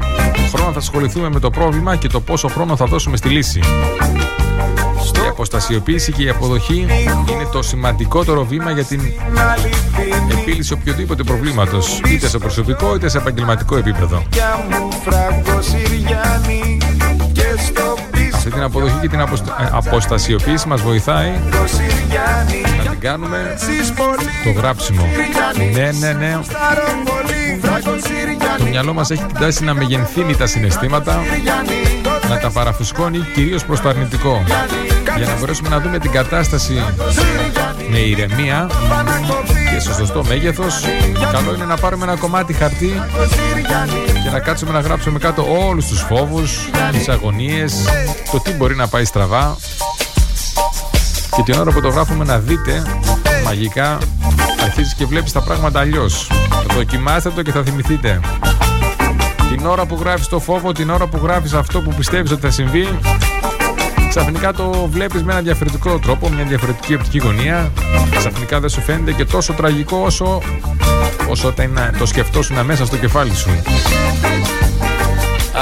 χρόνο 0.54 0.72
θα 0.72 0.78
ασχοληθούμε 0.78 1.28
με 1.28 1.40
το 1.40 1.50
πρόβλημα 1.50 1.96
και 1.96 2.08
το 2.08 2.20
πόσο 2.20 2.48
χρόνο 2.48 2.76
θα 2.76 2.86
δώσουμε 2.86 3.16
στη 3.16 3.28
λύση. 3.28 3.60
Η 5.24 5.28
αποστασιοποίηση 5.28 6.12
και 6.12 6.22
η 6.22 6.28
αποδοχή 6.28 6.76
είναι 7.30 7.46
το 7.52 7.62
σημαντικότερο 7.62 8.44
βήμα 8.44 8.70
για 8.70 8.84
την 8.84 9.00
αληθινή 9.50 10.40
επίλυση 10.40 10.72
οποιοδήποτε 10.72 11.22
προβλήματος, 11.22 12.00
είτε 12.06 12.28
σε 12.28 12.38
προσωπικό 12.38 12.94
είτε 12.94 13.08
σε 13.08 13.18
επαγγελματικό 13.18 13.76
επίπεδο. 13.76 14.22
Για 14.32 14.64
μου 14.70 14.88
φράγκο 15.04 15.62
Συριανή 15.62 16.78
Και 17.32 17.42
στο 17.66 17.96
πίσω 18.10 18.36
Αυτή 18.36 18.50
την 18.50 18.62
αποδοχή 18.62 18.96
και 19.00 19.08
την 19.08 19.20
αποστα- 19.20 19.56
ε, 19.60 19.68
αποστασιοποίηση 19.72 20.68
μας 20.68 20.80
βοηθάει 20.82 21.30
Συριανή 21.66 22.82
να 22.84 22.90
την 22.90 23.00
κάνουμε 23.00 23.54
Εσείς 23.54 23.92
πολύ 23.92 24.30
το 24.54 24.60
γράψιμο. 24.60 25.06
Ναι, 25.74 25.90
ναι, 26.00 26.12
ναι. 26.12 26.38
Στάρω 26.42 26.86
πολύ 27.04 27.58
φράγκο 27.62 27.96
Το 27.96 28.02
Συριανή 28.06 28.70
μυαλό 28.70 28.92
μας 28.94 29.10
έχει 29.10 29.24
την 29.24 29.36
τάση 29.40 29.64
να 29.64 29.74
μεγενθύνει 29.74 30.36
τα 30.36 30.46
συναισθήματα, 30.46 31.20
Συριανή 31.34 32.00
να 32.28 32.38
τα 32.38 32.50
παραφουσκώνει 32.50 33.18
κυρίως 33.34 33.64
προς 33.64 33.80
το 33.80 33.88
αρνητικό. 33.88 34.42
Για 35.20 35.28
να 35.28 35.38
μπορέσουμε 35.38 35.68
να 35.68 35.80
δούμε 35.80 35.98
την 35.98 36.10
κατάσταση 36.10 36.84
με 37.90 37.98
ηρεμία 37.98 38.70
και 39.74 39.80
στο 39.80 39.92
σωστό 39.92 40.24
μέγεθος, 40.28 40.84
καλό 41.32 41.54
είναι 41.54 41.64
να 41.64 41.76
πάρουμε 41.76 42.04
ένα 42.04 42.16
κομμάτι 42.16 42.52
χαρτί 42.52 43.02
και 44.24 44.30
να 44.32 44.40
κάτσουμε 44.40 44.72
να 44.72 44.80
γράψουμε 44.80 45.18
κάτω 45.18 45.46
όλους 45.68 45.86
τους 45.86 46.00
φόβους, 46.00 46.68
τις 46.92 47.08
αγωνίες, 47.08 47.74
το 48.32 48.40
τι 48.40 48.52
μπορεί 48.52 48.76
να 48.76 48.88
πάει 48.88 49.04
στραβά 49.04 49.56
και 51.36 51.42
την 51.42 51.60
ώρα 51.60 51.70
που 51.70 51.80
το 51.80 51.88
γράφουμε 51.88 52.24
να 52.24 52.38
δείτε 52.38 52.82
μαγικά 53.44 53.98
αρχίζεις 54.62 54.94
και 54.94 55.06
βλέπεις 55.06 55.32
τα 55.32 55.40
πράγματα 55.40 55.80
αλλιώς. 55.80 56.30
Δοκιμάστε 56.74 57.30
το 57.30 57.42
και 57.42 57.50
θα 57.52 57.62
θυμηθείτε. 57.62 58.20
Την 59.50 59.66
ώρα 59.66 59.86
που 59.86 59.98
γράφεις 60.00 60.26
το 60.26 60.38
φόβο, 60.38 60.72
την 60.72 60.90
ώρα 60.90 61.06
που 61.06 61.20
γράφεις 61.22 61.52
αυτό 61.52 61.80
που 61.80 61.94
πιστεύεις 61.94 62.30
ότι 62.30 62.40
θα 62.40 62.50
συμβεί, 62.50 62.98
ξαφνικά 64.10 64.52
το 64.52 64.88
βλέπεις 64.90 65.22
με 65.22 65.32
ένα 65.32 65.40
διαφορετικό 65.40 65.98
τρόπο, 65.98 66.28
μια 66.28 66.44
διαφορετική 66.44 66.94
οπτική 66.94 67.18
γωνία. 67.18 67.72
Ξαφνικά 68.16 68.60
δεν 68.60 68.68
σου 68.68 68.80
φαίνεται 68.80 69.12
και 69.12 69.24
τόσο 69.24 69.52
τραγικό 69.52 69.96
όσο, 69.96 70.42
όσο 71.28 71.48
όταν 71.48 71.94
το 71.98 72.06
σκεφτόσουν 72.06 72.64
μέσα 72.64 72.86
στο 72.86 72.96
κεφάλι 72.96 73.34
σου. 73.34 73.50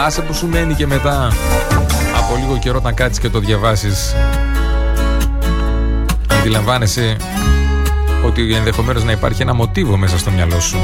Άσε 0.06 0.20
που 0.20 0.34
σου 0.34 0.46
μένει 0.46 0.74
και 0.74 0.86
μετά 0.86 1.32
από 2.16 2.36
λίγο 2.36 2.58
καιρό 2.58 2.80
να 2.80 2.92
κάτσεις 2.92 3.18
και 3.18 3.28
το 3.28 3.38
διαβάσεις. 3.38 4.14
Αντιλαμβάνεσαι 6.28 7.16
ότι 8.24 8.54
ενδεχομένως 8.54 9.04
να 9.04 9.12
υπάρχει 9.12 9.42
ένα 9.42 9.54
μοτίβο 9.54 9.96
μέσα 9.96 10.18
στο 10.18 10.30
μυαλό 10.30 10.60
σου. 10.60 10.78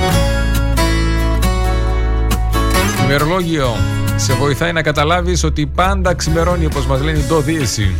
Ημερολόγιο 3.04 3.76
σε 4.16 4.32
βοηθάει 4.32 4.72
να 4.72 4.82
καταλάβεις 4.82 5.44
ότι 5.44 5.66
πάντα 5.66 6.14
ξημερώνει 6.14 6.66
όπως 6.66 6.86
μας 6.86 7.00
λένε 7.00 7.18
η 7.18 7.24
ντο 7.28 7.40
δίεση. 7.40 7.94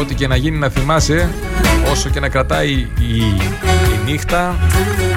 Ό,τι 0.00 0.14
και 0.14 0.26
να 0.26 0.36
γίνει 0.36 0.58
να 0.58 0.68
θυμάσαι, 0.68 1.28
όσο 1.90 2.08
και 2.08 2.20
να 2.20 2.28
κρατάει 2.28 2.70
η, 2.70 3.16
η 3.94 4.10
νύχτα, 4.10 4.56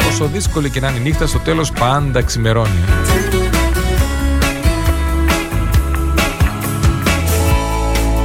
όσο 0.09 0.25
δύσκολη 0.25 0.69
και 0.69 0.79
να 0.79 0.89
είναι 0.89 0.97
η 0.97 1.01
νύχτα, 1.01 1.27
στο 1.27 1.39
τέλος 1.39 1.71
πάντα 1.71 2.21
ξημερώνει. 2.21 2.83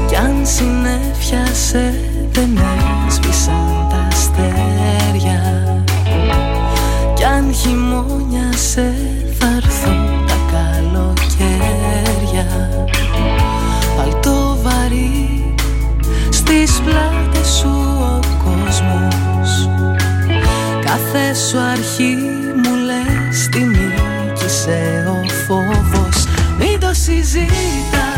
Κι 0.08 0.18
αν 0.18 0.46
συνέφιασε 0.46 1.94
δεν 2.32 2.58
έσβησαν 3.06 3.86
τα 3.90 4.08
αστέρια 4.10 5.84
Κι 7.14 7.24
αν 7.24 7.54
χειμώνιασε 7.54 9.11
Κάθε 20.92 21.34
σου 21.34 21.58
αρχή 21.58 22.16
μου 22.54 22.74
λες 22.74 23.48
τι 23.48 23.64
νίκησε 23.64 25.04
ο 25.08 25.28
φόβος. 25.46 26.24
Μην 26.58 26.80
το 26.80 26.90
συζητάς 26.92 28.11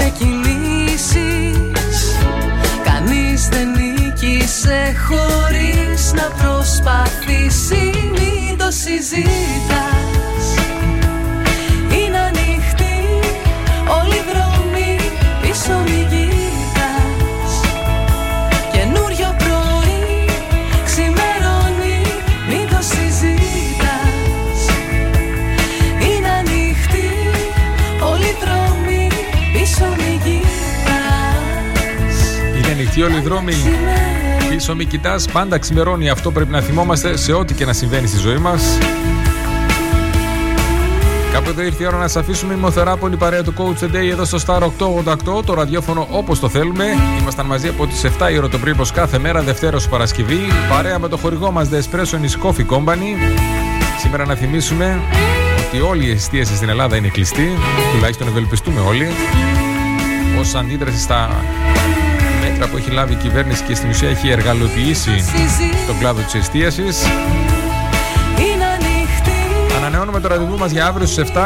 ξεκινήσεις. 0.00 1.76
Κανείς 2.84 3.48
δεν 3.48 3.68
νίκησε 3.70 4.94
χωρίς 5.08 6.12
να 6.12 6.22
προσπαθήσει. 6.22 7.92
Μην 8.12 8.58
το 8.58 8.70
συζητήσεις 8.70 9.69
Είναι 33.00 33.08
ανοιχτή 33.08 33.16
όλοι 33.16 33.16
οι 33.16 33.20
δρόμοι. 33.20 33.54
Πίσω 34.48 34.74
μη 34.74 34.84
κοιτάς, 34.84 35.28
πάντα 35.32 35.58
ξημερώνει. 35.58 36.08
Αυτό 36.08 36.30
πρέπει 36.30 36.50
να 36.50 36.60
θυμόμαστε 36.60 37.16
σε 37.16 37.32
ό,τι 37.32 37.54
και 37.54 37.64
να 37.64 37.72
συμβαίνει 37.72 38.06
στη 38.06 38.18
ζωή 38.18 38.36
μας. 38.36 38.78
Κάποτε 41.32 41.62
ήρθε 41.62 41.82
η 41.82 41.86
ώρα 41.86 41.96
να 41.96 42.08
σα 42.08 42.20
αφήσουμε. 42.20 42.54
Είμαι 42.54 42.66
ο 42.66 42.70
Θεράπολη, 42.70 43.16
παρέα 43.16 43.42
του 43.42 43.54
Coach 43.56 43.84
the 43.84 43.96
Day 43.96 44.10
εδώ 44.10 44.24
στο 44.24 44.38
Star 44.46 44.62
888, 45.38 45.44
το 45.44 45.54
ραδιόφωνο 45.54 46.06
όπως 46.10 46.40
το 46.40 46.48
θέλουμε. 46.48 46.84
Ήμασταν 47.20 47.46
μαζί 47.46 47.68
από 47.68 47.86
τις 47.86 48.04
7 48.04 48.32
η 48.32 48.38
ώρα 48.38 48.48
το 48.48 48.58
πρωί, 48.58 48.74
πως 48.74 48.90
κάθε 48.92 49.18
μέρα, 49.18 49.42
Δευτέρας 49.42 49.82
ως 49.82 49.88
Παρασκευή. 49.88 50.40
Παρέα 50.68 50.98
με 50.98 51.08
το 51.08 51.16
χορηγό 51.16 51.50
μας 51.50 51.68
The 51.72 51.76
Espresso 51.76 52.14
is 52.14 52.46
Coffee 52.46 52.66
Company. 52.76 53.36
Σήμερα 53.98 54.26
να 54.26 54.34
θυμίσουμε 54.34 55.00
ότι 55.66 55.80
όλη 55.80 56.06
η 56.06 56.10
εστίαση 56.10 56.56
στην 56.56 56.68
Ελλάδα 56.68 56.96
είναι 56.96 57.08
κλειστή. 57.08 57.48
Τουλάχιστον 57.94 58.28
ευελπιστούμε 58.28 58.80
όλοι. 58.80 59.08
Ω 60.38 60.58
αντίδραση 60.58 60.98
στα 60.98 61.28
μέτρα 61.28 61.79
που 62.70 62.76
έχει 62.76 62.90
λάβει 62.90 63.12
η 63.12 63.16
κυβέρνηση 63.16 63.62
και 63.62 63.74
στην 63.74 63.88
ουσία 63.88 64.08
έχει 64.08 64.28
εργαλοποιήσει 64.28 65.24
τον 65.86 65.98
κλάδο 65.98 66.20
της 66.20 66.34
εστίασης. 66.34 67.02
Είναι 68.36 68.64
ανοιχτή 68.64 69.40
Ανανεώνουμε 69.76 70.20
το 70.20 70.28
ραντεβού 70.28 70.58
μας 70.58 70.70
για 70.70 70.86
αύριο 70.86 71.06
στις 71.06 71.30
7. 71.34 71.40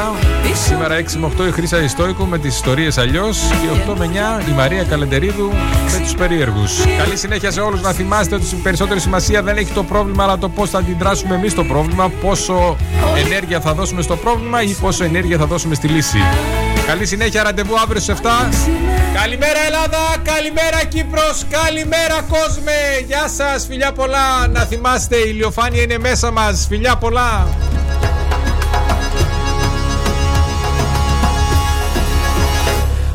Σήμερα 0.66 0.94
6 0.94 1.18
με 1.18 1.26
8 1.26 1.46
η 1.46 1.50
Χρήσα 1.50 1.82
Ιστόικου 1.82 2.26
με 2.26 2.38
τις 2.38 2.54
ιστορίες 2.54 2.98
αλλιώς. 2.98 3.38
Και 3.38 3.90
8 3.90 3.94
με 3.96 4.04
9 4.04 4.48
η 4.48 4.52
Μαρία 4.52 4.84
Καλεντερίδου 4.84 5.50
με 5.92 5.98
τους 6.02 6.14
περίεργους. 6.14 6.72
Καλή 6.98 7.16
συνέχεια 7.16 7.50
σε 7.50 7.60
όλους. 7.60 7.80
Να 7.80 7.92
θυμάστε 7.92 8.34
ότι 8.34 8.44
η 8.44 8.58
περισσότερη 8.62 9.00
σημασία 9.00 9.42
δεν 9.42 9.56
έχει 9.56 9.72
το 9.72 9.82
πρόβλημα, 9.82 10.24
αλλά 10.24 10.38
το 10.38 10.48
πώς 10.48 10.70
θα 10.70 10.78
αντιδράσουμε 10.78 11.34
εμείς 11.34 11.52
στο 11.52 11.64
πρόβλημα. 11.64 12.08
Πόσο 12.08 12.76
ενέργεια 13.24 13.60
θα 13.60 13.74
δώσουμε 13.74 14.02
στο 14.02 14.16
πρόβλημα 14.16 14.62
ή 14.62 14.76
πόσο 14.80 15.04
ενέργεια 15.04 15.38
θα 15.38 15.46
δώσουμε 15.46 15.74
στη 15.74 15.88
λύση. 15.88 16.18
Καλή 16.86 17.06
συνέχεια, 17.06 17.42
ραντεβού 17.42 17.78
αύριο 17.78 18.00
στις 18.00 18.14
7. 18.22 18.26
Καλημέρα 19.14 19.58
Ελλάδα, 19.66 19.98
καλημέρα 20.22 20.84
Κύπρος, 20.88 21.44
καλημέρα 21.50 22.22
κόσμε. 22.28 22.72
Γεια 23.06 23.28
σας, 23.28 23.66
φιλιά 23.66 23.92
πολλά. 23.92 24.48
Να 24.48 24.60
θυμάστε, 24.60 25.16
η 25.16 25.24
ηλιοφάνεια 25.26 25.82
είναι 25.82 25.98
μέσα 25.98 26.30
μας. 26.30 26.66
Φιλιά 26.68 26.96
πολλά. 26.96 27.46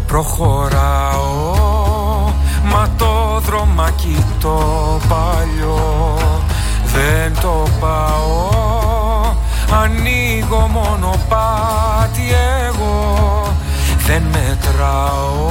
Προχωράω 0.08 1.54
Μα 2.64 2.90
το 2.98 3.42
δρομάκι 3.46 4.26
το 4.40 4.60
παλιό 5.08 6.18
Δεν 6.84 7.34
το 7.42 7.68
πάω 7.80 8.50
Ανοίγω 9.84 10.68
μόνο 10.68 11.20
πάτη 11.30 12.22
εγώ 12.68 12.79
Δεν 14.12 14.24
μετράω 14.32 15.48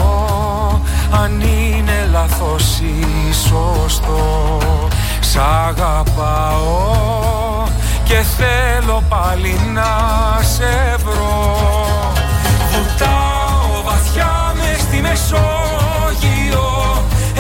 Αν 1.23 1.41
είναι 1.41 2.09
λάθος 2.13 2.79
ή 2.79 3.33
σωστό. 3.33 4.59
Σ' 5.21 5.37
αγαπάω 5.69 6.67
Και 8.05 8.15
θέλω 8.39 9.03
πάλι 9.09 9.61
να 9.75 9.93
σε 10.43 10.97
βρω. 11.05 11.57
Βουτάω 12.71 13.83
βαθιά 13.85 14.55
μες 14.55 14.81
στη 14.81 15.01
Μεσόγειο. 15.01 16.69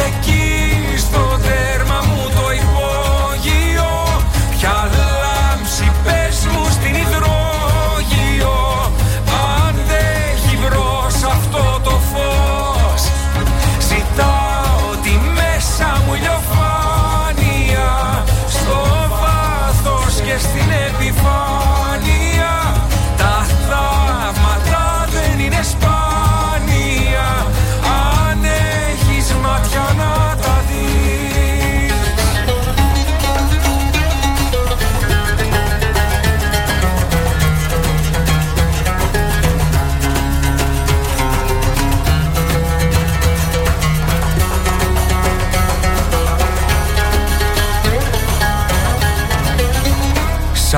Εκεί 0.06 0.98
στο 0.98 1.38
τέρμα 1.42 2.00
μου 2.06 2.22
το 2.34 2.52
υπόγειο. 2.52 3.90
Ποια 4.58 4.88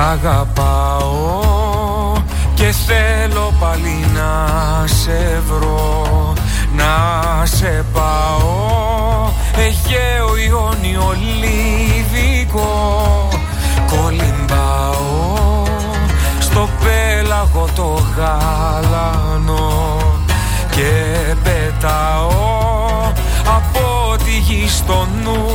αγαπάω 0.09 1.39
και 2.53 2.73
θέλω 2.87 3.53
πάλι 3.59 4.05
να 4.15 4.47
σε 4.87 5.41
βρω 5.47 6.33
Να 6.75 7.45
σε 7.45 7.85
πάω. 7.93 9.29
Αιγαίο 9.55 10.37
Ιόνιο 10.47 11.15
Λιβικό 11.39 13.27
Κολυμπάω 13.89 15.63
στο 16.39 16.69
πέλαγο 16.83 17.67
το 17.75 18.03
γάλανο 18.17 19.97
Και 20.71 20.91
πετάω 21.43 22.29
από 23.45 24.15
τη 24.23 24.37
γη 24.37 24.67
στο 24.67 25.07
νου 25.23 25.50